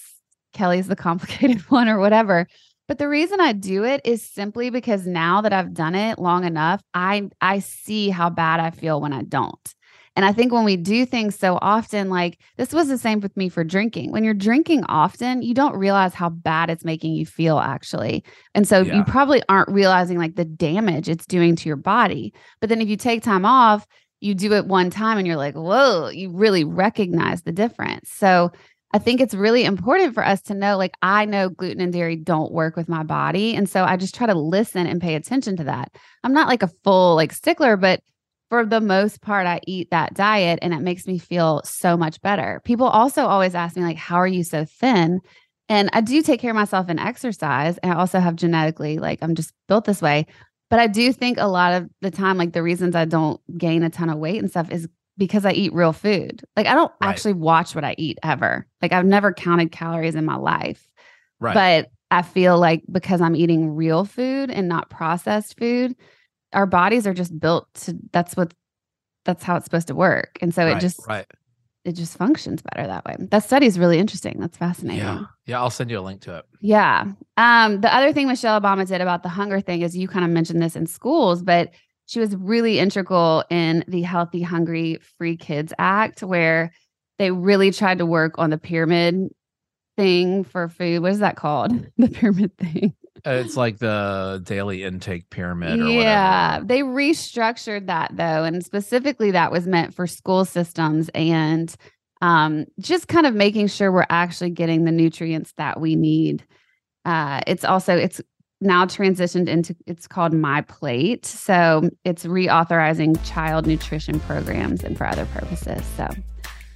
[0.54, 2.48] Kelly's the complicated one or whatever.
[2.88, 6.44] But the reason I do it is simply because now that I've done it long
[6.46, 9.74] enough, I I see how bad I feel when I don't.
[10.16, 13.36] And I think when we do things so often, like this was the same with
[13.36, 14.12] me for drinking.
[14.12, 18.24] When you're drinking often, you don't realize how bad it's making you feel, actually.
[18.54, 18.96] And so Yeah.
[18.96, 22.34] you probably aren't realizing like the damage it's doing to your body.
[22.62, 23.86] But then if you take time off,
[24.22, 28.10] you do it one time and you're like, whoa, you really recognize the difference.
[28.10, 28.52] So
[28.94, 32.16] I think it's really important for us to know like, I know gluten and dairy
[32.16, 33.54] don't work with my body.
[33.54, 35.92] And so I just try to listen and pay attention to that.
[36.24, 38.00] I'm not like a full like stickler, but
[38.50, 42.22] for the most part, I eat that diet and it makes me feel so much
[42.22, 42.62] better.
[42.64, 45.22] People also always ask me, like, how are you so thin?
[45.68, 47.78] And I do take care of myself and exercise.
[47.80, 50.28] And I also have genetically, like, I'm just built this way.
[50.70, 53.84] But I do think a lot of the time, like, the reasons I don't gain
[53.84, 54.88] a ton of weight and stuff is
[55.18, 56.44] because I eat real food.
[56.56, 57.10] Like, I don't Right.
[57.10, 58.68] actually watch what I eat ever.
[58.82, 60.88] Like, I've never counted calories in my life.
[61.40, 61.54] Right.
[61.54, 65.96] But I feel like because I'm eating real food and not processed food,
[66.56, 68.54] our bodies are just built to that's what
[69.26, 70.38] that's how it's supposed to work.
[70.42, 71.26] And so right, it just right.
[71.84, 73.16] it just functions better that way.
[73.32, 74.38] That study is really interesting.
[74.40, 75.04] That's fascinating.
[75.04, 75.24] Yeah.
[75.46, 75.60] Yeah.
[75.60, 76.46] I'll send you a link to it.
[76.62, 77.12] Yeah.
[77.38, 80.32] Um, the other thing Michelle Obama did about the hunger thing is you kind of
[80.32, 81.72] mentioned this in schools, but
[82.08, 86.72] she was really integral in the Healthy Hunger Free Kids Act, where
[87.18, 89.30] they really tried to work on the pyramid
[89.98, 91.02] thing for food.
[91.02, 91.72] What is that called?
[91.98, 92.94] The pyramid thing.
[93.26, 99.32] Uh, It's like the daily intake pyramid or Yeah, they restructured that though, and specifically
[99.32, 101.76] that was meant for school systems and
[102.22, 106.44] um, just kind of making sure we're actually getting the nutrients that we need.
[107.04, 108.22] Uh, it's also it's
[108.62, 115.06] now transitioned into it's called My Plate, so it's reauthorizing child nutrition programs and for
[115.08, 115.84] other purposes.
[115.98, 116.08] So.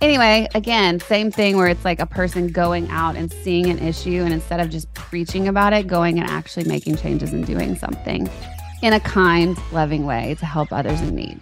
[0.02, 4.24] Anyway, again, same thing where it's like a person going out and seeing an issue
[4.24, 8.30] and instead of just preaching about it, going and actually making changes and doing something
[8.82, 11.41] in a kind, loving way to help others in need.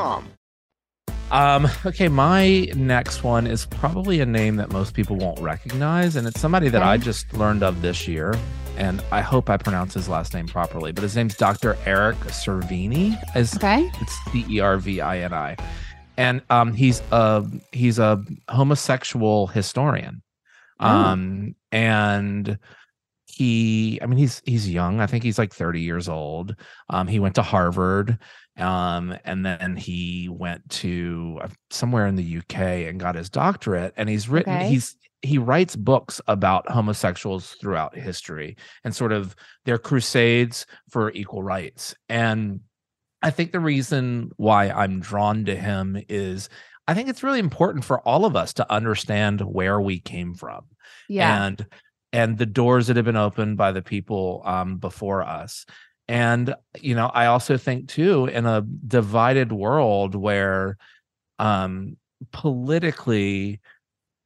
[1.31, 6.27] Um, okay, my next one is probably a name that most people won't recognize, and
[6.27, 8.37] it's somebody that I just learned of this year,
[8.77, 10.91] and I hope I pronounce his last name properly.
[10.91, 11.77] But his name's Dr.
[11.85, 13.17] Eric Cervini.
[13.35, 13.89] Is Okay.
[14.01, 15.55] it's C E R V I N I,
[16.17, 20.21] and um, he's a he's a homosexual historian,
[20.81, 20.87] Oh.
[20.87, 22.57] um, and
[23.33, 26.53] he i mean he's he's young i think he's like 30 years old
[26.89, 28.17] um he went to harvard
[28.57, 33.93] um and then he went to uh, somewhere in the uk and got his doctorate
[33.95, 34.67] and he's written Okay.
[34.67, 39.35] he's he writes books about homosexuals throughout history and sort of
[39.65, 42.59] their crusades for equal rights and
[43.21, 46.49] i think the reason why i'm drawn to him is
[46.89, 50.65] i think it's really important for all of us to understand where we came from
[51.07, 51.45] Yeah.
[51.45, 51.65] and
[52.13, 55.65] and the doors that have been opened by the people um, before us
[56.11, 60.77] and you know i also think too in a divided world where
[61.39, 61.95] um
[62.33, 63.61] politically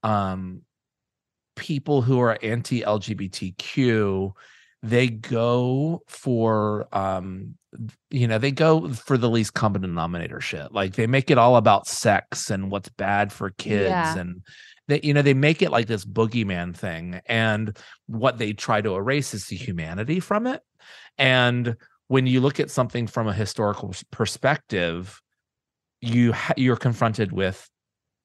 [0.02, 0.62] um
[1.56, 4.32] people who are anti-lgbtq
[4.82, 7.56] they go for um
[8.10, 11.56] you know they go for the least common denominator shit like they make it all
[11.56, 14.18] about sex and what's bad for kids Yeah.
[14.18, 14.42] and
[14.88, 17.78] they you know they make it like this boogeyman thing and
[18.08, 20.62] what they try to erase is the humanity from it.
[21.18, 21.76] And
[22.08, 25.22] when you look at something from a historical perspective
[26.02, 27.70] you ha- you're confronted with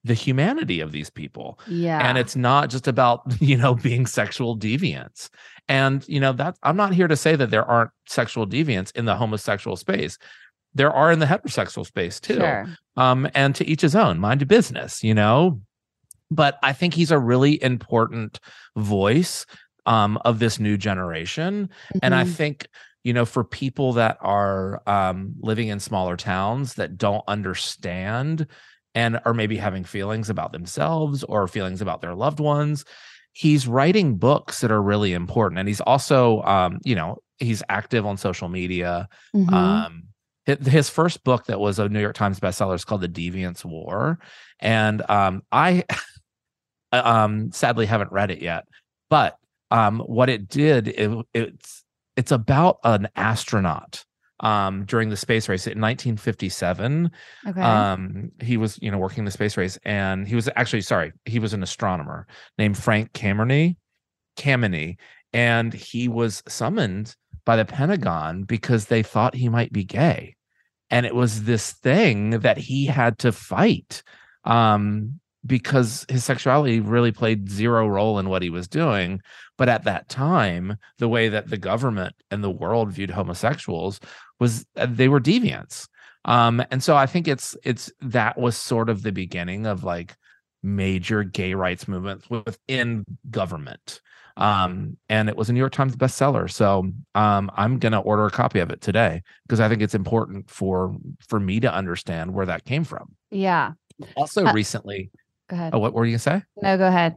[0.05, 1.59] the humanity of these people.
[1.67, 2.07] Yeah.
[2.07, 5.29] and it's not just about you know being sexual deviants.
[5.69, 9.05] And you know that i'm not here to say that there aren't sexual deviants in
[9.05, 10.19] the homosexual space.
[10.75, 12.35] There are in the heterosexual space too.
[12.37, 12.67] Sure.
[12.97, 15.61] um and to each his own mind your business you know
[16.31, 18.41] but i think he's a really important
[18.77, 19.47] voice
[19.87, 21.69] um of this new generation
[22.03, 22.35] and i Mhm.
[22.37, 22.67] think
[23.05, 28.47] you know for people that are um living in smaller towns that don't understand
[28.95, 32.85] and are maybe having feelings about themselves or feelings about their loved ones
[33.33, 38.05] he's writing books that are really important and he's also um you know he's active
[38.05, 39.53] on social media Mhm.
[39.55, 40.03] um
[40.47, 44.19] his first book that was a new york times bestseller is called the Deviant's War
[44.59, 45.85] and um i
[46.93, 48.65] um sadly haven't read it yet.
[49.09, 49.37] But
[49.71, 51.85] um what it did it, it's
[52.17, 54.05] it's about an astronaut
[54.41, 57.11] um during the space race in 1957
[57.47, 57.61] Okay.
[57.61, 61.39] um he was you know working the space race and he was actually sorry he
[61.39, 62.27] was an astronomer
[62.57, 63.77] named frank camerny
[64.37, 64.97] Kameny,
[65.33, 67.15] and he was summoned
[67.45, 70.37] by the pentagon because they thought he might be gay.
[70.89, 74.03] And it was this thing that he had to fight
[74.45, 79.21] um because his sexuality really played zero role in what he was doing
[79.57, 84.01] but at that time the way that the government and the world viewed homosexuals
[84.39, 85.87] was uh, they were deviants.
[86.25, 90.15] Um and so i think it's it's that was sort of the beginning of like
[90.63, 94.01] major gay rights movements within government.
[94.37, 96.51] Um and it was a new york times bestseller.
[96.51, 100.51] So um i'm gonna order a copy of it today because i think it's important
[100.51, 100.95] for
[101.29, 103.15] for me to understand where that came from.
[103.31, 103.73] Yeah.
[104.17, 105.11] also Uh, recently
[105.51, 105.75] Go ahead.
[105.75, 107.17] oh what were you gonna say No, go ahead.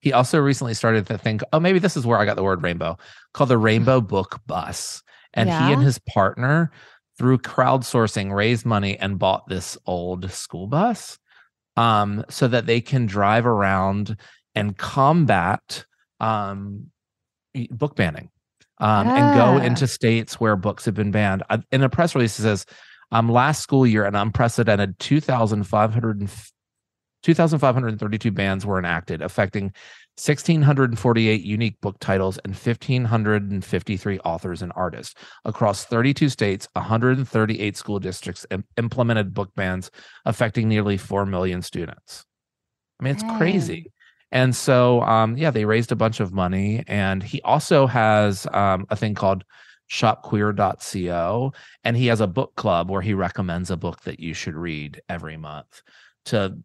[0.00, 2.62] he also recently started to think, oh, maybe this is where I got the word
[2.62, 2.98] rainbow,
[3.32, 5.02] called the Rainbow Book Bus.
[5.34, 6.72] And he and his partner,
[7.16, 11.18] through crowdsourcing, raised money and bought this old school bus
[11.76, 14.16] um, so that they can drive around
[14.56, 15.84] and combat
[16.18, 16.90] um,
[17.70, 18.28] book banning
[18.78, 19.64] um, and go Ah.
[19.64, 21.44] into states where books have been banned.
[21.70, 22.66] In a press release, it says,
[23.12, 26.30] um, last school year, an unprecedented 2,500 and
[27.22, 29.72] 2,532 bans were enacted, affecting
[30.16, 35.14] 1,648 unique book titles and 1,553 authors and artists
[35.44, 36.68] across 32 states.
[36.74, 39.90] 138 school districts im- implemented book bans,
[40.26, 42.26] affecting nearly 4 million students.
[43.00, 43.92] I mean, it's crazy.
[44.32, 46.84] And so, um, yeah, they raised a bunch of money.
[46.86, 49.44] And he also has um, a thing called
[49.90, 51.52] shopqueer.co.
[51.82, 55.00] And he has a book club where he recommends a book that you should read
[55.08, 55.82] every month
[56.26, 56.58] to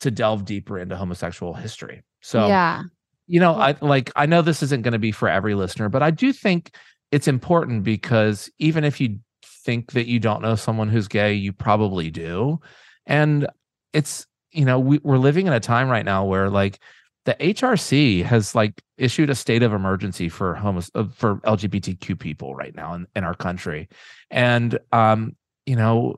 [0.00, 2.02] to delve deeper into homosexual history.
[2.20, 2.82] So yeah.
[3.26, 6.02] you know, I like I know this isn't going to be for every listener, but
[6.02, 6.74] I do think
[7.10, 11.52] it's important because even if you think that you don't know someone who's gay, you
[11.52, 12.60] probably do.
[13.06, 13.46] And
[13.92, 16.78] it's, you know, we, we're living in a time right now where like
[17.24, 22.54] the HRC has like issued a state of emergency for homos uh, for LGBTQ people
[22.54, 23.88] right now in, in our country.
[24.30, 25.36] And um,
[25.66, 26.16] you know,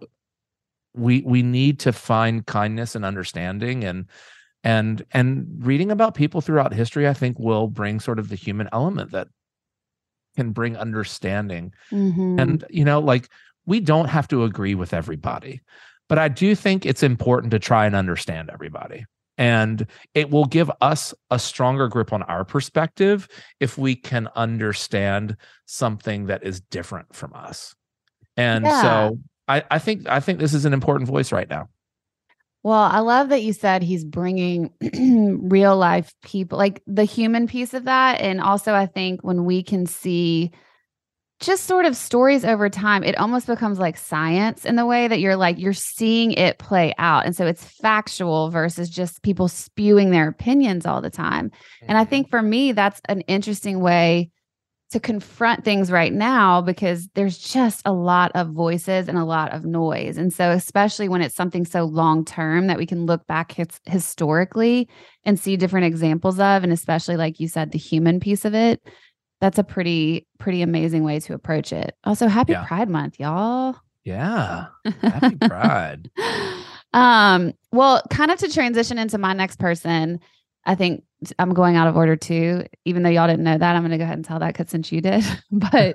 [0.95, 4.07] we we need to find kindness and understanding and
[4.65, 8.69] and and reading about people throughout history i think will bring sort of the human
[8.73, 9.29] element that
[10.37, 12.41] can bring understanding Mhm.
[12.41, 13.29] and you know like
[13.67, 15.61] we don't have to agree with everybody
[16.09, 19.05] but i do think it's important to try and understand everybody
[19.39, 23.29] and it will give us a stronger grip on our perspective
[23.61, 25.37] if we can understand
[25.67, 27.75] something that is different from us
[28.37, 28.83] and Yeah.
[28.83, 29.19] so
[29.51, 31.69] I, I think i think this is an important voice right now
[32.63, 34.71] Well, I love that you said he's bringing
[35.49, 38.21] real life people, like the human piece of that.
[38.21, 40.51] And also, I think when we can see
[41.41, 45.21] just sort of stories over time, it almost becomes like science in the way that
[45.21, 47.25] you're like, you're seeing it play out.
[47.25, 51.51] And so it's factual versus just people spewing their opinions all the time.
[51.89, 52.11] And I mm-hmm.
[52.11, 54.31] think for me, that's an interesting way
[54.91, 59.53] to confront things right now because there's just a lot of voices and a lot
[59.53, 60.19] of noise.
[60.19, 63.81] And so, especially when it's something so long term that we can look back his-
[63.87, 64.89] historically
[65.25, 68.83] and see different examples of, and especially like you said, the human piece of it,
[69.41, 71.95] that's a pretty, pretty amazing way to approach it.
[72.05, 72.65] Also, happy Yeah.
[72.67, 73.77] Pride Month, y'all.
[74.05, 74.67] yeah
[75.03, 76.11] happy pride
[76.93, 80.19] um, well, kind of to transition into my next person,
[80.65, 81.05] I think
[81.39, 83.77] I'm going out of order too, even though y'all didn't know that.
[83.77, 85.95] I'm going to go ahead and tell that because since you did, but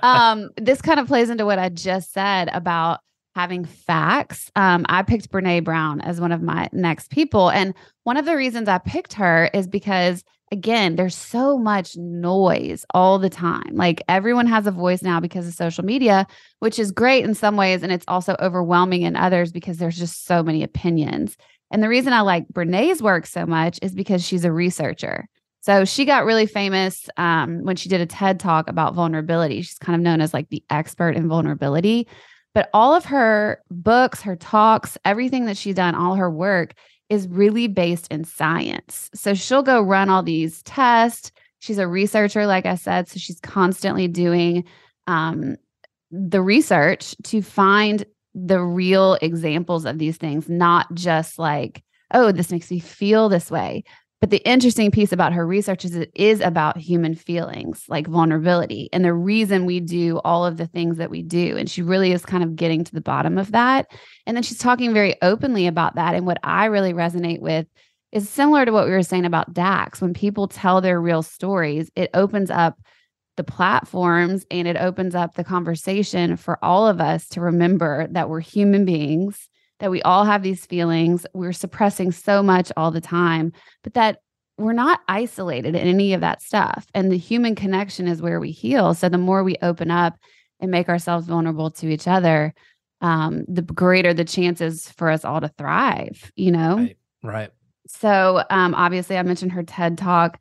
[0.02, 3.00] um, this kind of plays into what I just said about
[3.34, 4.50] having facts.
[4.54, 7.50] Um, I picked Brene Brown as one of my next people.
[7.50, 7.74] And
[8.04, 10.22] one of the reasons I picked her is because,
[10.52, 13.74] again, there's so much noise all the time.
[13.74, 16.28] Like everyone has a voice now because of social media,
[16.60, 17.82] which is great in some ways.
[17.82, 21.36] And it's also overwhelming in others because there's just so many opinions.
[21.74, 25.26] And the reason I like Brene's work so much is because she's a researcher.
[25.60, 29.60] So she got really famous um, when she did a TED talk about vulnerability.
[29.60, 32.06] She's kind of known as like the expert in vulnerability.
[32.54, 36.74] But all of her books, her talks, everything that she's done, all her work
[37.08, 39.10] is really based in science.
[39.12, 41.32] So she'll go run all these tests.
[41.58, 43.08] She's a researcher, like I said.
[43.08, 44.62] So she's constantly doing
[45.08, 45.56] um,
[46.12, 48.04] the research to find
[48.34, 51.82] the real examples of these things, not just like,
[52.12, 53.84] oh, this makes me feel this way,
[54.24, 58.88] but the interesting piece about her research is it is about human feelings, like vulnerability,
[58.90, 61.58] and the reason we do all of the things that we do.
[61.58, 63.86] And she really is kind of getting to the bottom of that.
[64.26, 66.14] And then she's talking very openly about that.
[66.14, 67.66] And what I really resonate with
[68.12, 70.00] is similar to what we were saying about Dax.
[70.00, 72.78] When people tell their real stories, it opens up
[73.36, 78.28] the platforms and it opens up the conversation for all of us to remember that
[78.28, 79.48] we're human beings
[79.80, 81.26] that we all have these feelings.
[81.34, 84.18] We're suppressing so much all the time, but that
[84.56, 86.86] we're not isolated in any of that stuff.
[86.94, 88.94] And the human connection is where we heal.
[88.94, 90.16] So the more we open up
[90.60, 92.54] and make ourselves vulnerable to each other,
[93.00, 96.76] um, the greater the chances for us all to thrive, you know?
[96.76, 96.96] Right.
[97.22, 97.50] right.
[97.88, 100.40] So um, obviously, I mentioned her TED talk.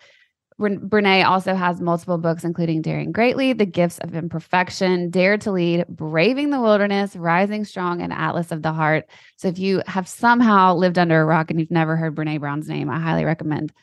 [0.60, 5.86] Brene also has multiple books, including Daring Greatly, The Gifts of Imperfection, Dare to Lead,
[5.88, 9.10] Braving the Wilderness, Rising Strong, and Atlas of the Heart.
[9.38, 12.68] So if you have somehow lived under a rock and you've never heard Brene Brown's
[12.68, 13.74] name, I highly recommend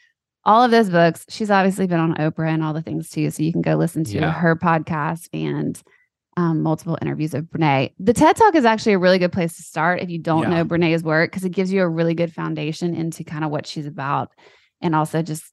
[0.45, 1.27] all of those books.
[1.29, 3.31] She's obviously been on Oprah and all the things too.
[3.31, 4.33] So you can go listen to yeah.
[4.33, 5.81] her podcast and
[6.37, 7.93] um, multiple interviews of Brene.
[7.99, 10.51] The TED Talk is actually a really good place to start if you don't yeah.
[10.51, 13.67] know Brene's work because it gives you a really good foundation into kind of what
[13.67, 14.31] she's about
[14.81, 15.53] and also just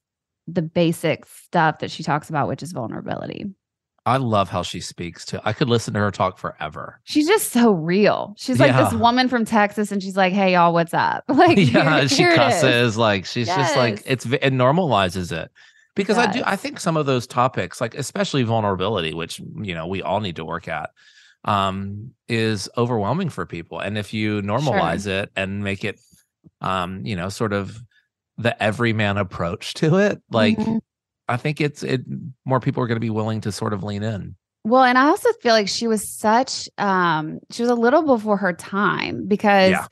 [0.50, 3.46] the basic stuff that she talks about, which is vulnerability.
[4.06, 5.38] I love how she speaks too.
[5.44, 6.98] I could listen to her talk forever.
[7.04, 8.34] She's just so real.
[8.38, 8.84] She's like yeah.
[8.84, 12.14] this woman from Texas, and she's like, "Hey y'all, what's up?" Like, yeah, here, she
[12.16, 12.96] here cusses.
[12.96, 13.56] Like she's yes.
[13.58, 15.50] just like it's it normalizes it
[15.94, 16.42] because I do.
[16.46, 20.36] I think some of those topics, like especially vulnerability, which you know we all need
[20.36, 20.90] to work at,
[21.44, 23.78] um, is overwhelming for people.
[23.80, 25.24] And if you normalize sure.
[25.24, 26.00] it and make it,
[26.62, 27.78] um, you know, sort of
[28.38, 30.78] the everyman approach to it, like mm-hmm.
[31.28, 32.02] I think it's it
[32.44, 34.36] more people are going to be willing to sort of lean in.
[34.64, 38.36] Well, and I also feel like she was such um she was a little before
[38.38, 39.86] her time because yeah.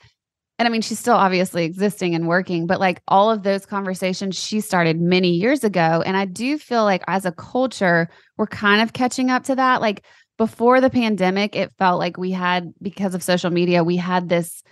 [0.57, 4.39] and I mean she's still obviously existing and working, but like all of those conversations
[4.39, 8.81] she started many years ago and I do feel like as a culture we're kind
[8.81, 10.03] of catching up to that like
[10.37, 14.63] before the pandemic it felt like we had because of social media we had this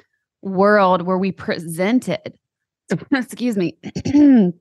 [0.41, 2.33] world where we presented
[3.11, 3.77] excuse me,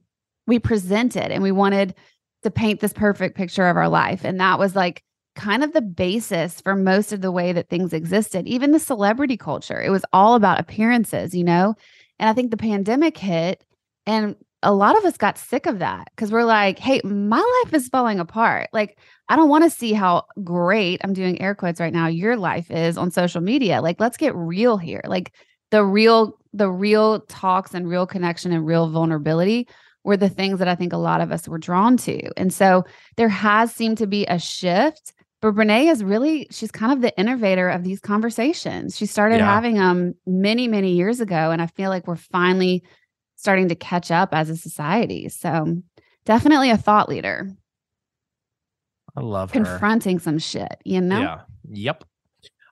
[0.46, 1.94] we presented and we wanted
[2.42, 4.24] to paint this perfect picture of our life.
[4.24, 5.02] And that was like
[5.34, 9.36] kind of the basis for most of the way that things existed, even the celebrity
[9.36, 9.80] culture.
[9.80, 11.74] It was all about appearances, you know?
[12.18, 13.64] And I think the pandemic hit
[14.06, 17.74] and a lot of us got sick of that because we're like, hey, my life
[17.74, 18.68] is falling apart.
[18.72, 18.98] Like,
[19.28, 22.70] I don't want to see how great I'm doing air quotes right now, your life
[22.70, 23.82] is on social media.
[23.82, 25.02] Like, let's get real here.
[25.06, 25.32] Like,
[25.70, 29.68] the real the real talks and real connection and real vulnerability
[30.04, 32.30] were the things that I think a lot of us were drawn to.
[32.36, 32.84] And so
[33.16, 35.12] there has seemed to be a shift.
[35.40, 38.96] But Brene is really, she's kind of the innovator of these conversations.
[38.96, 39.52] She started yeah.
[39.52, 41.50] having them many, many years ago.
[41.50, 42.84] And I feel like we're finally
[43.36, 45.28] starting to catch up as a society.
[45.28, 45.82] So
[46.24, 47.50] definitely a thought leader.
[49.16, 50.22] I love confronting her.
[50.22, 51.20] some shit, you know?
[51.20, 51.40] Yeah.
[51.70, 52.04] Yep.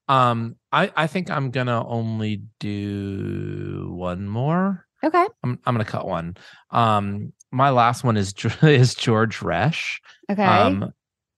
[0.08, 4.86] Um, I I think I'm gonna only do one more.
[5.04, 5.26] Okay.
[5.42, 6.36] I'm I'm gonna cut one.
[6.70, 10.00] Um, my last one is is George Resch.
[10.30, 10.44] Okay.
[10.44, 10.92] Um,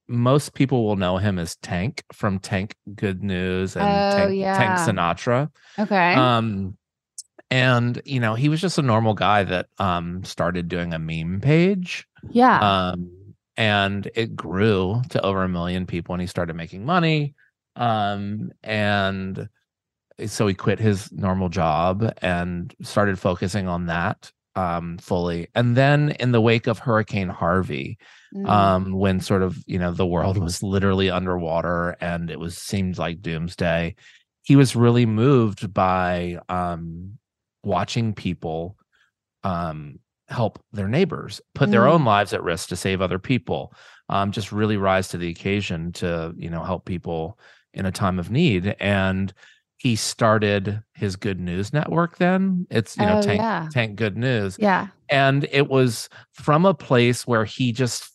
[0.07, 4.57] most people will know him as Tank from Tank Good News and oh, Tank, yeah.
[4.57, 5.49] Tank Sinatra.
[5.79, 6.13] Okay.
[6.13, 6.77] Um,
[7.51, 11.41] and you know he was just a normal guy that um started doing a meme
[11.41, 12.07] page.
[12.29, 12.59] Yeah.
[12.59, 13.11] Um,
[13.57, 17.35] and it grew to over a million people, and he started making money.
[17.75, 19.49] Um, and
[20.25, 25.47] so he quit his normal job and started focusing on that um, fully.
[25.53, 27.97] And then in the wake of Hurricane Harvey,
[28.33, 28.47] mm.
[28.47, 32.97] um, when sort of you know the world was literally underwater and it was seemed
[32.97, 33.95] like doomsday,
[34.43, 37.17] he was really moved by um,
[37.63, 38.77] watching people
[39.43, 42.07] um, help their neighbors, put their own Mm.
[42.07, 43.73] lives at risk to save other people.
[44.07, 47.37] Um, just really rise to the occasion to you know help people
[47.75, 48.75] in a time of need.
[48.79, 49.33] And
[49.77, 52.17] he started his Good News Network.
[52.17, 53.67] Then it's you know Oh, Tank yeah.
[53.71, 54.87] Tank Good News Yeah.
[55.09, 58.09] and it was from a place where he just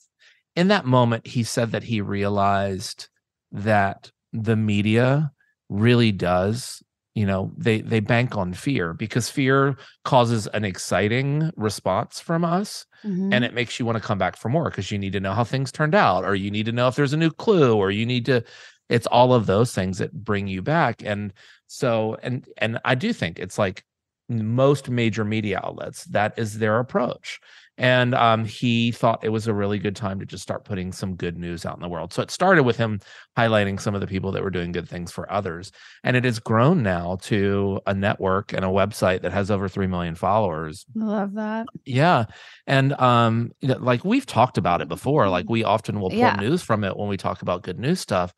[0.56, 3.08] in that moment he said that he realized
[3.52, 5.30] that the media
[5.68, 6.82] really does
[7.14, 12.86] you know they they bank on fear because fear causes an exciting response from us
[13.04, 13.32] Mhm.
[13.32, 15.32] and it makes you want to come back for more because you need to know
[15.34, 17.90] how things turned out or you need to know if there's a new clue or
[17.90, 18.42] you need to
[18.90, 21.32] it's all of those things that bring you back and
[21.66, 23.84] so and and i do think it's like
[24.28, 27.40] most major media outlets that is their approach
[27.78, 31.16] and um, he thought it was a really good time to just start putting some
[31.16, 33.00] good news out in the world so it started with him
[33.38, 35.72] highlighting some of the people that were doing good things for others
[36.04, 39.86] and it has grown now to a network and a website that has over 3
[39.88, 41.66] million followers I love that.
[41.84, 42.26] yeah.
[42.66, 45.28] And um you know, like we've talked about it before.
[45.28, 46.36] Like we often will pull Yeah.
[46.36, 48.32] news from it when we talk about good news stuff.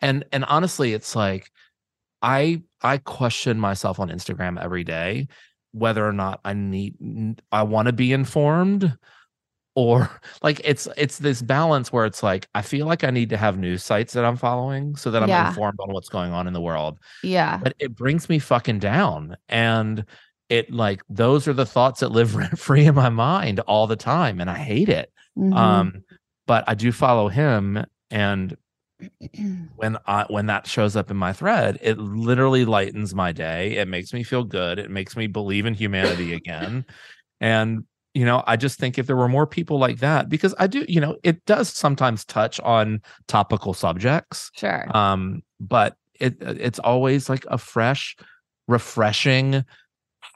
[0.00, 1.50] And and honestly, it's like
[2.22, 5.28] I I question myself on Instagram every day
[5.72, 6.94] whether or not I need
[7.50, 8.96] i want to be informed
[9.74, 10.08] or
[10.42, 13.58] like it's it's this balance where it's like I feel like I need to have
[13.58, 15.48] news sites that I'm following so that I'm Yeah.
[15.48, 17.58] informed on what's going on in the world Yeah.
[17.60, 20.04] but it brings me fucking down and
[20.48, 23.96] it like those are the thoughts that live rent free in my mind all the
[23.96, 25.56] time and i hate it Mhm.
[25.56, 26.04] um
[26.46, 28.56] but i do follow him and
[29.76, 33.88] when i when that shows up in my thread it literally lightens my day it
[33.88, 36.84] makes me feel good it makes me believe in humanity again
[37.40, 37.84] and
[38.14, 40.84] you know i just think if there were more people like that because i do
[40.88, 44.86] you know it does sometimes touch on topical subjects Sure.
[44.96, 48.14] um but it it's always like a fresh
[48.68, 49.64] refreshing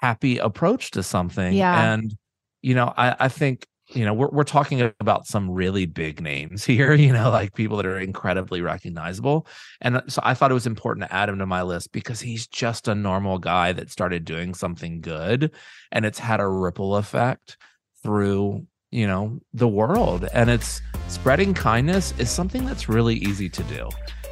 [0.02, 1.92] happy approach to something Yeah.
[1.94, 2.16] and
[2.62, 6.64] you know i i think you know we're, we're talking about some really big names
[6.72, 9.46] here you know like people that are incredibly recognizable.
[9.80, 12.20] And uh, so i thought it was important to add him to my list because
[12.20, 15.52] he's just a normal guy that started doing something good
[15.92, 17.56] and it's had a ripple effect
[18.02, 20.28] through you know the world.
[20.32, 23.88] And it's spreading kindness is something that's really easy to do.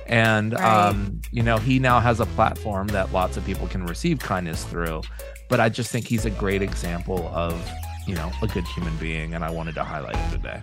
[0.07, 0.89] And Right.
[0.89, 4.63] um you know he now has a platform that lots of people can receive kindness
[4.65, 5.03] through
[5.49, 7.55] but i just think he's a great example of
[8.07, 10.63] you know a good human being and i wanted to highlight him today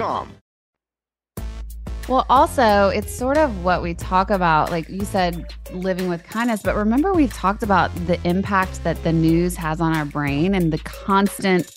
[2.09, 4.71] Well, also, it's sort of what we talk about.
[4.71, 6.61] Like you said, living with kindness.
[6.61, 10.73] But remember, we've talked about the impact that the news has on our brain and
[10.73, 11.73] the constant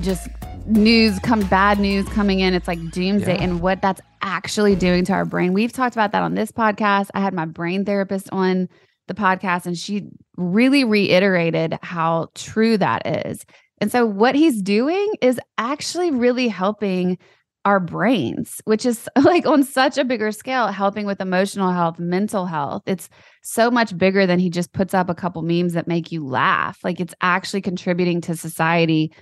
[0.00, 0.28] just
[0.66, 3.42] news come bad news coming in it's like doomsday Yeah.
[3.42, 7.08] and what that's actually doing to our brain we've talked about that on this podcast
[7.14, 8.68] i had my brain therapist on
[9.08, 13.44] the podcast and she really reiterated how true that is
[13.80, 17.18] and so what he's doing is actually really helping
[17.64, 22.46] our brains, which is like on such a bigger scale, helping with emotional health, mental
[22.46, 22.82] health.
[22.86, 23.08] It's
[23.42, 26.78] so much bigger than he just puts up a couple memes that make you laugh.
[26.82, 29.12] Like it's actually contributing to society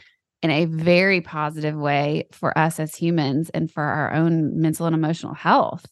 [0.43, 4.95] in a very positive way for us as humans and for our own mental and
[4.95, 5.87] emotional health.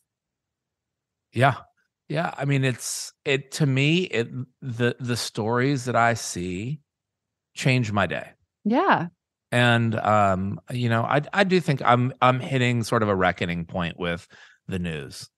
[1.33, 1.57] Yeah.
[2.09, 4.29] Yeah, I mean it's it to me it
[4.63, 6.81] the the stories that I see
[7.55, 8.31] change my day.
[8.65, 9.09] Yeah.
[9.51, 13.65] And um you know, I I do think I'm I'm hitting sort of a reckoning
[13.65, 14.27] point with
[14.67, 15.29] the news.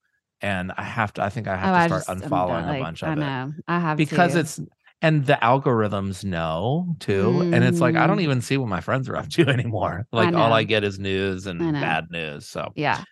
[0.43, 2.83] And I have to I think I have Oh, to start just- unfollowing like, a
[2.85, 3.13] bunch of it.
[3.13, 3.53] I know.
[3.69, 4.41] I have because to.
[4.41, 4.61] it's
[5.03, 7.41] and the algorithms know too.
[7.55, 8.23] And it's like I don't Mhm.
[8.23, 10.07] even see what my friends are up to anymore.
[10.13, 12.49] Like all I get is news and bad news.
[12.49, 13.05] So Yeah.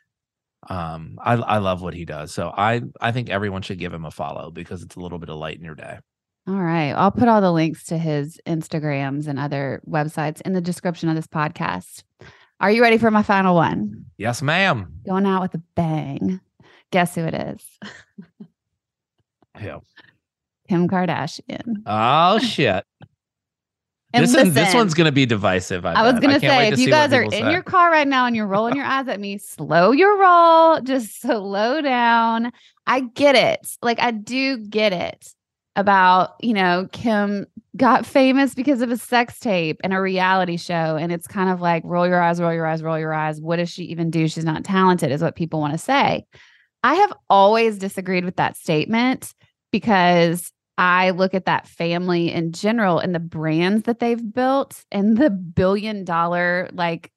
[0.68, 2.34] um I I love what he does.
[2.34, 5.28] So I I think everyone should give him a follow because it's a little bit
[5.28, 5.99] of light in your day.
[6.49, 6.92] All right.
[6.92, 11.14] I'll put all the links to his Instagrams and other websites in the description of
[11.14, 12.05] this podcast.
[12.59, 14.07] Are you ready for my final one?
[14.16, 15.01] Yes, ma'am.
[15.07, 16.40] Going out with a bang.
[16.90, 17.64] Guess who it is?
[19.61, 19.78] Yeah.
[20.68, 21.82] Kim Kardashian.
[21.84, 22.84] Oh shit.
[24.12, 25.84] And this one, this one's gonna be divisive.
[25.84, 27.51] I, I was gonna say, if you guys are in say.
[27.51, 30.80] your car right now and you're rolling your eyes at me, slow your roll.
[30.82, 32.53] Just slow down.
[32.86, 33.66] I get it.
[33.82, 35.34] Like I do get it
[35.79, 40.97] about, you know, Kim got famous because of a sex tape and a reality show.
[40.97, 43.41] And it's kind of like roll your eyes, roll your eyes, roll your eyes.
[43.41, 44.26] What does she even do?
[44.26, 46.26] She's not talented, is what people want to say.
[46.83, 49.33] I have always disagreed with that statement
[49.70, 55.16] because I look at that family in general and the brands that they've built and
[55.16, 57.12] the billion dollar like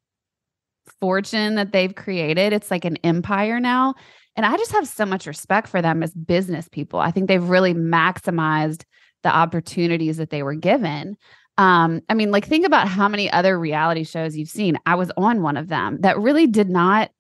[1.00, 2.54] fortune that they've created.
[2.54, 3.96] It's like an empire now.
[4.36, 7.00] And I just have so much respect for them as business people.
[7.00, 8.84] I think they've really maximized
[9.24, 11.18] the opportunities that they were given.
[11.58, 14.78] Um, I mean, like think about how many other reality shows you've seen.
[14.86, 17.12] I was on one of them that really did not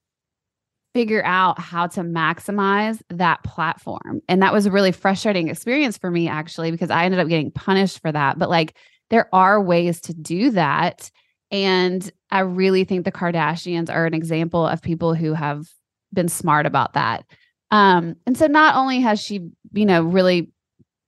[0.93, 4.21] figure out how to maximize that platform.
[4.27, 7.51] And that was a really frustrating experience for me, actually, because I ended up getting
[7.51, 8.39] punished for that.
[8.39, 8.75] But like,
[9.09, 11.11] there are ways to do that.
[11.49, 15.67] And I really think the Kardashians are an example of people who have
[16.13, 17.25] been smart about that.
[17.71, 20.51] Um, and so not only has she, you know, really,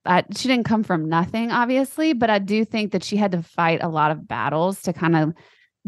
[0.05, 3.41] uh, she didn't come from nothing, obviously, but I do think that she had to
[3.43, 5.33] fight a lot of battles to kind of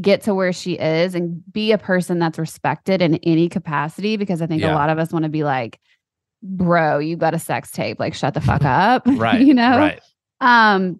[0.01, 4.41] get to where she is and be a person that's respected in any capacity because
[4.41, 4.73] I think Yeah.
[4.73, 5.79] a lot of us want to be like,
[6.43, 9.03] bro, you got a sex tape, like shut the fuck up.
[9.07, 9.41] Right.
[9.41, 9.77] you know?
[9.77, 10.01] Right.
[10.41, 10.99] Um,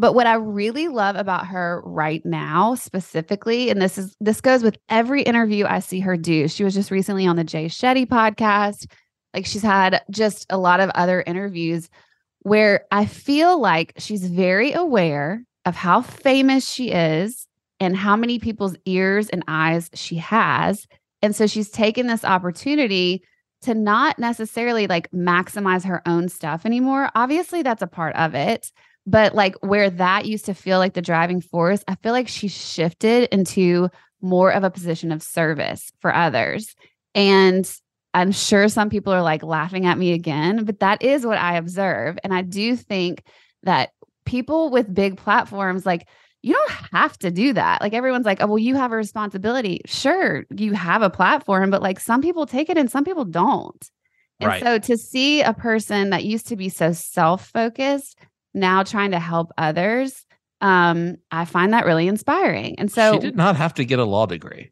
[0.00, 4.62] but what I really love about her right now, specifically, and this is this goes
[4.62, 6.48] with every interview I see her do.
[6.48, 8.86] She was just recently on the Jay Shetty podcast.
[9.34, 11.90] Like she's had just a lot of other interviews
[12.40, 17.46] where I feel like she's very aware of how famous she is
[17.78, 20.86] and how many people's ears and eyes she has.
[21.20, 23.22] And so she's taken this opportunity
[23.62, 27.10] to not necessarily like maximize her own stuff anymore.
[27.14, 28.72] Obviously, that's a part of it.
[29.06, 32.48] But like where that used to feel like the driving force, I feel like she
[32.48, 33.88] shifted into
[34.20, 36.74] more of a position of service for others.
[37.14, 37.70] And
[38.12, 41.56] I'm sure some people are like laughing at me again, but that is what I
[41.56, 42.18] observe.
[42.22, 43.22] And I do think
[43.62, 43.90] that
[44.24, 46.06] people with big platforms, like,
[46.42, 47.80] you don't have to do that.
[47.80, 49.82] Like everyone's like, oh, well, you have a responsibility.
[49.86, 53.90] Sure, you have a platform, but like some people take it and some people don't.
[54.40, 54.62] And Right.
[54.62, 58.18] so to see a person that used to be so self-focused
[58.54, 60.24] now trying to help others,
[60.60, 62.78] um, I find that really inspiring.
[62.78, 64.70] And so she did not have to get a law degree.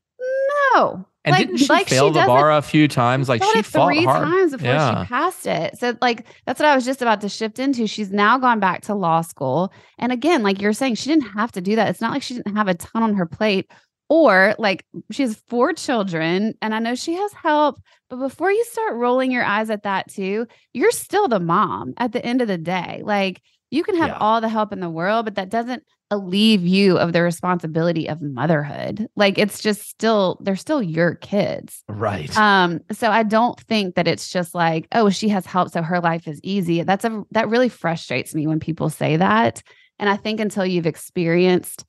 [0.75, 1.07] no.
[1.25, 3.29] And like, didn't she like fail the doesn't- bar a few times?
[3.29, 4.25] Like she fought three hard.
[4.25, 5.03] times before yeah.
[5.03, 5.79] she passed it.
[5.79, 7.87] So like that's what I was just about to shift into.
[7.87, 9.73] She's now gone back to law school.
[9.99, 11.89] And again, like you're saying, she didn't have to do that.
[11.89, 13.71] It's not like she didn't have a ton on her plate.
[14.11, 17.79] Or like she has four children, and I know she has help.
[18.09, 22.13] But before you start rolling your eyes at that too, you're still the mom at
[22.13, 23.03] the end of the day.
[23.05, 24.19] Like you can have Yeah.
[24.19, 28.23] all the help in the world, but that doesn't alleviate you of the responsibility of
[28.23, 29.07] motherhood.
[29.15, 31.85] Like it's just still, they're still your kids.
[31.89, 32.35] Right.
[32.37, 36.01] Um, so I don't think that it's just like, oh, she has help, so her
[36.01, 36.83] life is easy.
[36.83, 39.63] That's a that really frustrates me when people say that.
[39.99, 41.85] And I think until you've experienced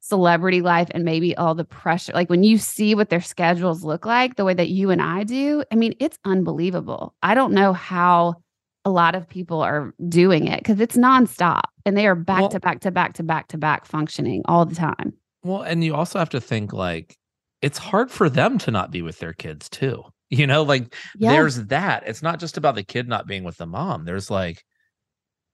[0.00, 4.04] celebrity life and maybe all the pressure, like when you see what their schedules look
[4.06, 7.14] like, the way that you and I do, I mean, it's unbelievable.
[7.22, 8.36] I don't know how
[8.84, 12.48] a lot of people are doing it because it's nonstop and they are back Well-
[12.50, 15.12] to back to back to back to back functioning all the time.
[15.42, 17.16] Well, and you also have to think like
[17.62, 20.04] it's hard for them to not be with their kids too.
[20.30, 22.04] You know, like there's that.
[22.06, 24.04] It's not just about the kid not being with the mom.
[24.04, 24.62] There's like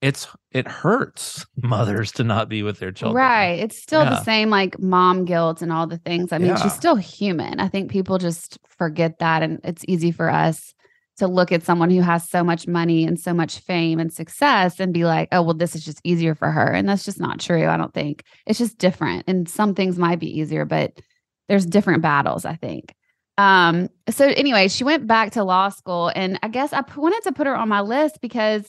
[0.01, 3.17] it's it hurts mothers to not be with their children.
[3.17, 3.59] Right.
[3.59, 4.11] It's still Yeah.
[4.11, 6.31] the same like mom guilt and all the things.
[6.31, 6.61] I mean, Yeah.
[6.61, 7.59] she's still human.
[7.59, 9.41] I think people just forget that.
[9.41, 10.75] And it's easy for us
[11.17, 14.79] to look at someone who has so much money and so much fame and success
[14.79, 16.71] and be like, oh, well, this is just easier for her.
[16.71, 17.67] And that's just not true.
[17.67, 19.23] I don't think it's just different.
[19.27, 20.99] And some things might be easier, but
[21.49, 22.93] there's different battles, I think.
[23.37, 27.31] Um, so anyway, she went back to law school, and I guess I wanted to
[27.31, 28.67] put her on my list because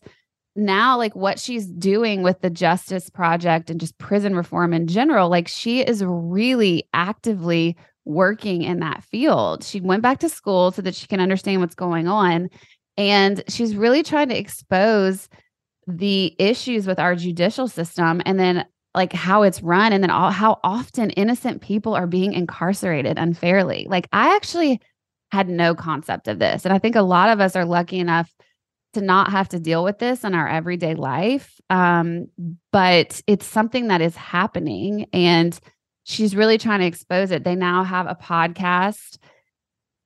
[0.56, 5.28] now, like what she's doing with the Justice Project and just prison reform in general,
[5.28, 7.76] like she is really actively
[8.08, 9.62] working in that field.
[9.62, 12.48] She went back to school so that she can understand what's going on.
[12.96, 15.28] And she's really trying to expose
[15.86, 20.30] the issues with our judicial system and then like how it's run and then all,
[20.30, 23.86] how often innocent people are being incarcerated unfairly.
[23.88, 24.80] Like I actually
[25.30, 26.64] had no concept of this.
[26.64, 28.34] And I think a lot of us are lucky enough
[28.94, 31.60] to not have to deal with this in our everyday life.
[31.68, 32.28] Um,
[32.72, 35.06] but it's something that is happening.
[35.12, 35.58] And
[36.08, 37.44] she's really trying to expose it.
[37.44, 39.18] They now have a podcast.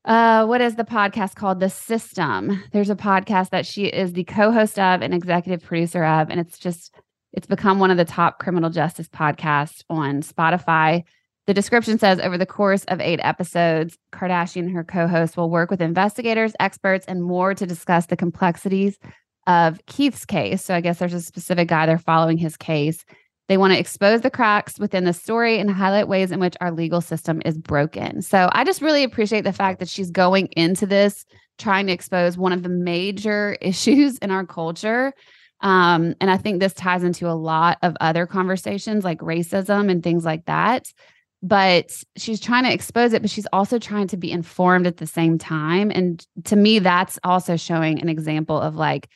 [0.05, 1.61] Uh, what is the podcast called?
[1.61, 2.63] The System.
[2.73, 6.59] There's a podcast that she is the co-host of and executive producer of, and it's
[6.59, 6.93] just
[7.33, 11.05] it's become one of the top criminal justice podcasts on Spotify.
[11.47, 15.51] The description says over the course of eight episodes, Kardashian and her co host will
[15.51, 18.99] work with investigators, experts, and more to discuss the complexities
[19.47, 20.65] of Keith's case.
[20.65, 23.05] So I guess there's a specific guy they're following his case.
[23.49, 26.71] They want to expose the cracks within the story and highlight ways in which our
[26.71, 28.23] legal system is broken.
[28.23, 31.25] So I just really appreciate the fact that she's going into this
[31.59, 35.13] trying to expose one of the major issues in our culture.
[35.61, 40.03] Um, and I think this ties into a lot of other conversations like racism and
[40.03, 40.87] things like that
[41.43, 45.07] but she's trying to expose it but she's also trying to be informed at the
[45.07, 49.09] same time and to me that's also showing an example of like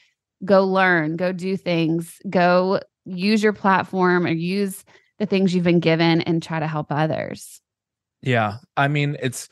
[0.45, 4.85] go learn go do things go use your platform or use
[5.19, 7.61] the things you've been given and try to help others.
[8.23, 9.49] Yeah, I mean it's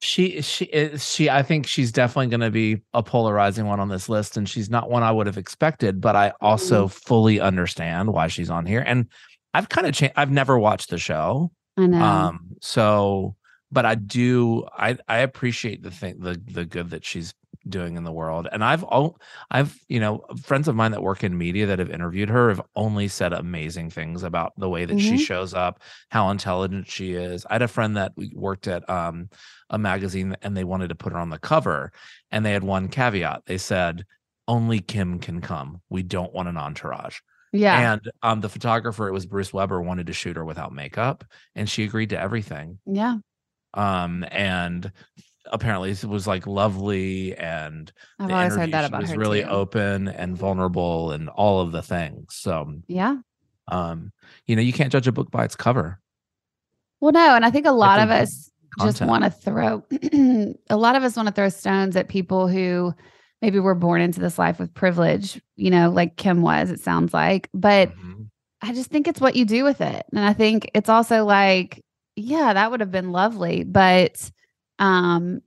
[0.00, 3.88] she she is she I think she's definitely going to be a polarizing one on
[3.88, 8.12] this list and she's not one I would have expected but I also fully understand
[8.12, 9.06] why she's on here and
[9.54, 12.00] I've kind of changed I've never watched the show i know.
[12.00, 13.34] um so
[13.72, 17.34] but I do I I appreciate the thing the the good that she's
[17.68, 21.22] doing in the world and I've all I've you know friends of mine that work
[21.24, 25.00] in media that have interviewed her have only said amazing things about the way that
[25.00, 25.20] she Mhm.
[25.26, 27.44] shows up how intelligent she is.
[27.46, 29.28] I had a friend that worked at um
[29.70, 31.92] a magazine and they wanted to put her on the cover
[32.30, 33.42] and they had one caveat.
[33.46, 34.04] They said
[34.46, 35.82] only Kim can come.
[35.90, 37.18] We don't want an entourage.
[37.52, 37.92] Yeah.
[37.92, 41.68] And um the photographer it was Bruce Weber wanted to shoot her without makeup and
[41.68, 42.78] she agreed to everything.
[42.86, 43.18] Yeah.
[43.74, 44.90] Um and
[45.52, 49.48] apparently it was like lovely and i've always heard that about was her really too.
[49.48, 53.16] open and vulnerable and all of the things so yeah
[53.68, 54.12] um
[54.46, 56.00] you know you can't judge a book by its cover
[57.00, 58.50] Well, no, and I think a lot of us
[58.82, 59.84] just want to throw
[60.70, 62.94] a lot of us want to throw stones at people who
[63.40, 67.14] maybe were born into this life with privilege, you know, like Kim was, it sounds
[67.14, 67.48] like.
[67.54, 68.30] But Mhm.
[68.62, 70.04] I just think it's what you do with it.
[70.12, 71.84] And I think it's also like,
[72.16, 74.30] yeah, that would have been lovely, but
[74.78, 75.40] um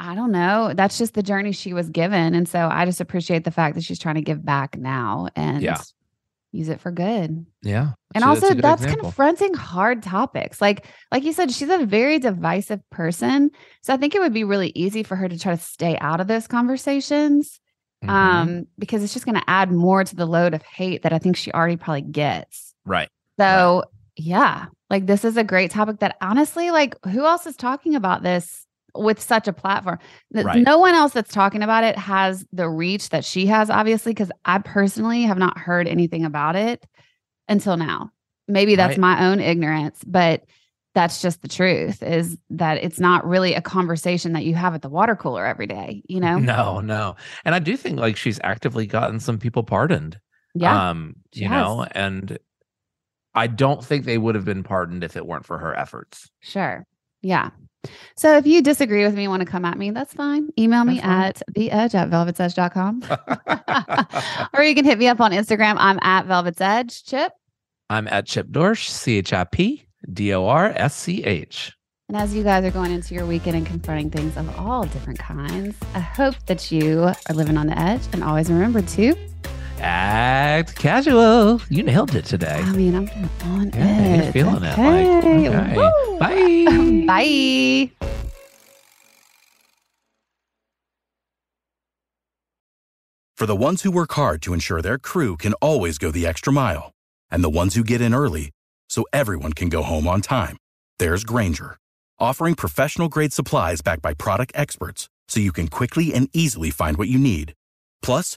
[0.00, 0.72] I don't know.
[0.74, 2.34] That's just the journey she was given.
[2.34, 5.62] And so I just appreciate the fact that she's trying to give back now and
[5.62, 5.80] Yeah.
[6.52, 9.08] use it for good yeah and so also that's example.
[9.08, 13.50] confronting hard topics like like you said she's a very divisive person
[13.82, 16.20] so i think it would be really easy for her to try to stay out
[16.20, 17.60] of those conversations
[18.04, 18.08] Mhm.
[18.10, 21.18] um because it's just going to add more to the load of hate that i
[21.18, 23.08] think she already probably gets right
[23.40, 23.82] so
[24.16, 28.22] yeah like this is a great topic that honestly like who else is talking about
[28.22, 28.63] this
[28.94, 29.98] with such a platform
[30.32, 30.62] Right.
[30.62, 34.30] no one else that's talking about it has the reach that she has obviously because
[34.44, 36.86] i personally have not heard anything about it
[37.48, 38.10] until now
[38.48, 38.98] maybe that's Right.
[39.18, 40.44] my own ignorance but
[40.94, 44.82] that's just the truth is that it's not really a conversation that you have at
[44.82, 48.38] the water cooler every day you know no no and i do think like she's
[48.44, 50.20] actively gotten some people pardoned
[50.54, 52.38] yeah um you know and
[53.34, 56.86] i don't think they would have been pardoned if it weren't for her efforts Sure.
[57.22, 57.50] Yeah.
[58.16, 60.50] So if you disagree with me, want to come at me, that's fine.
[60.58, 63.02] Email me That's at the edge at velvetsedge.com.
[64.54, 65.76] or you can hit me up on Instagram.
[65.78, 67.04] I'm at Velvet's Edge.
[67.04, 67.32] Chip.
[67.90, 71.72] i'm at chip dorsch c-h-i-p d-o-r-s-c-h
[72.08, 75.18] And as you guys are going into your weekend and confronting things of all different
[75.18, 79.14] kinds, I hope that you are living on the edge and always remember to.
[79.86, 83.08] Act casual you nailed it today I mean, I'm
[83.52, 84.32] on Yeah, you're it.
[84.32, 85.48] feeling it, like, Okay.
[85.48, 86.18] okay.
[86.18, 87.06] Bye.
[87.06, 87.90] Bye.
[93.36, 96.52] For the ones who work hard to ensure their crew can always go the extra
[96.52, 96.92] mile,
[97.30, 98.50] and the ones who get in early
[98.88, 100.56] so everyone can go home on time,
[100.98, 101.76] there's Grainger,
[102.18, 106.96] offering professional grade supplies backed by product experts so you can quickly and easily find
[106.96, 107.54] what you need.
[108.02, 108.36] Plus,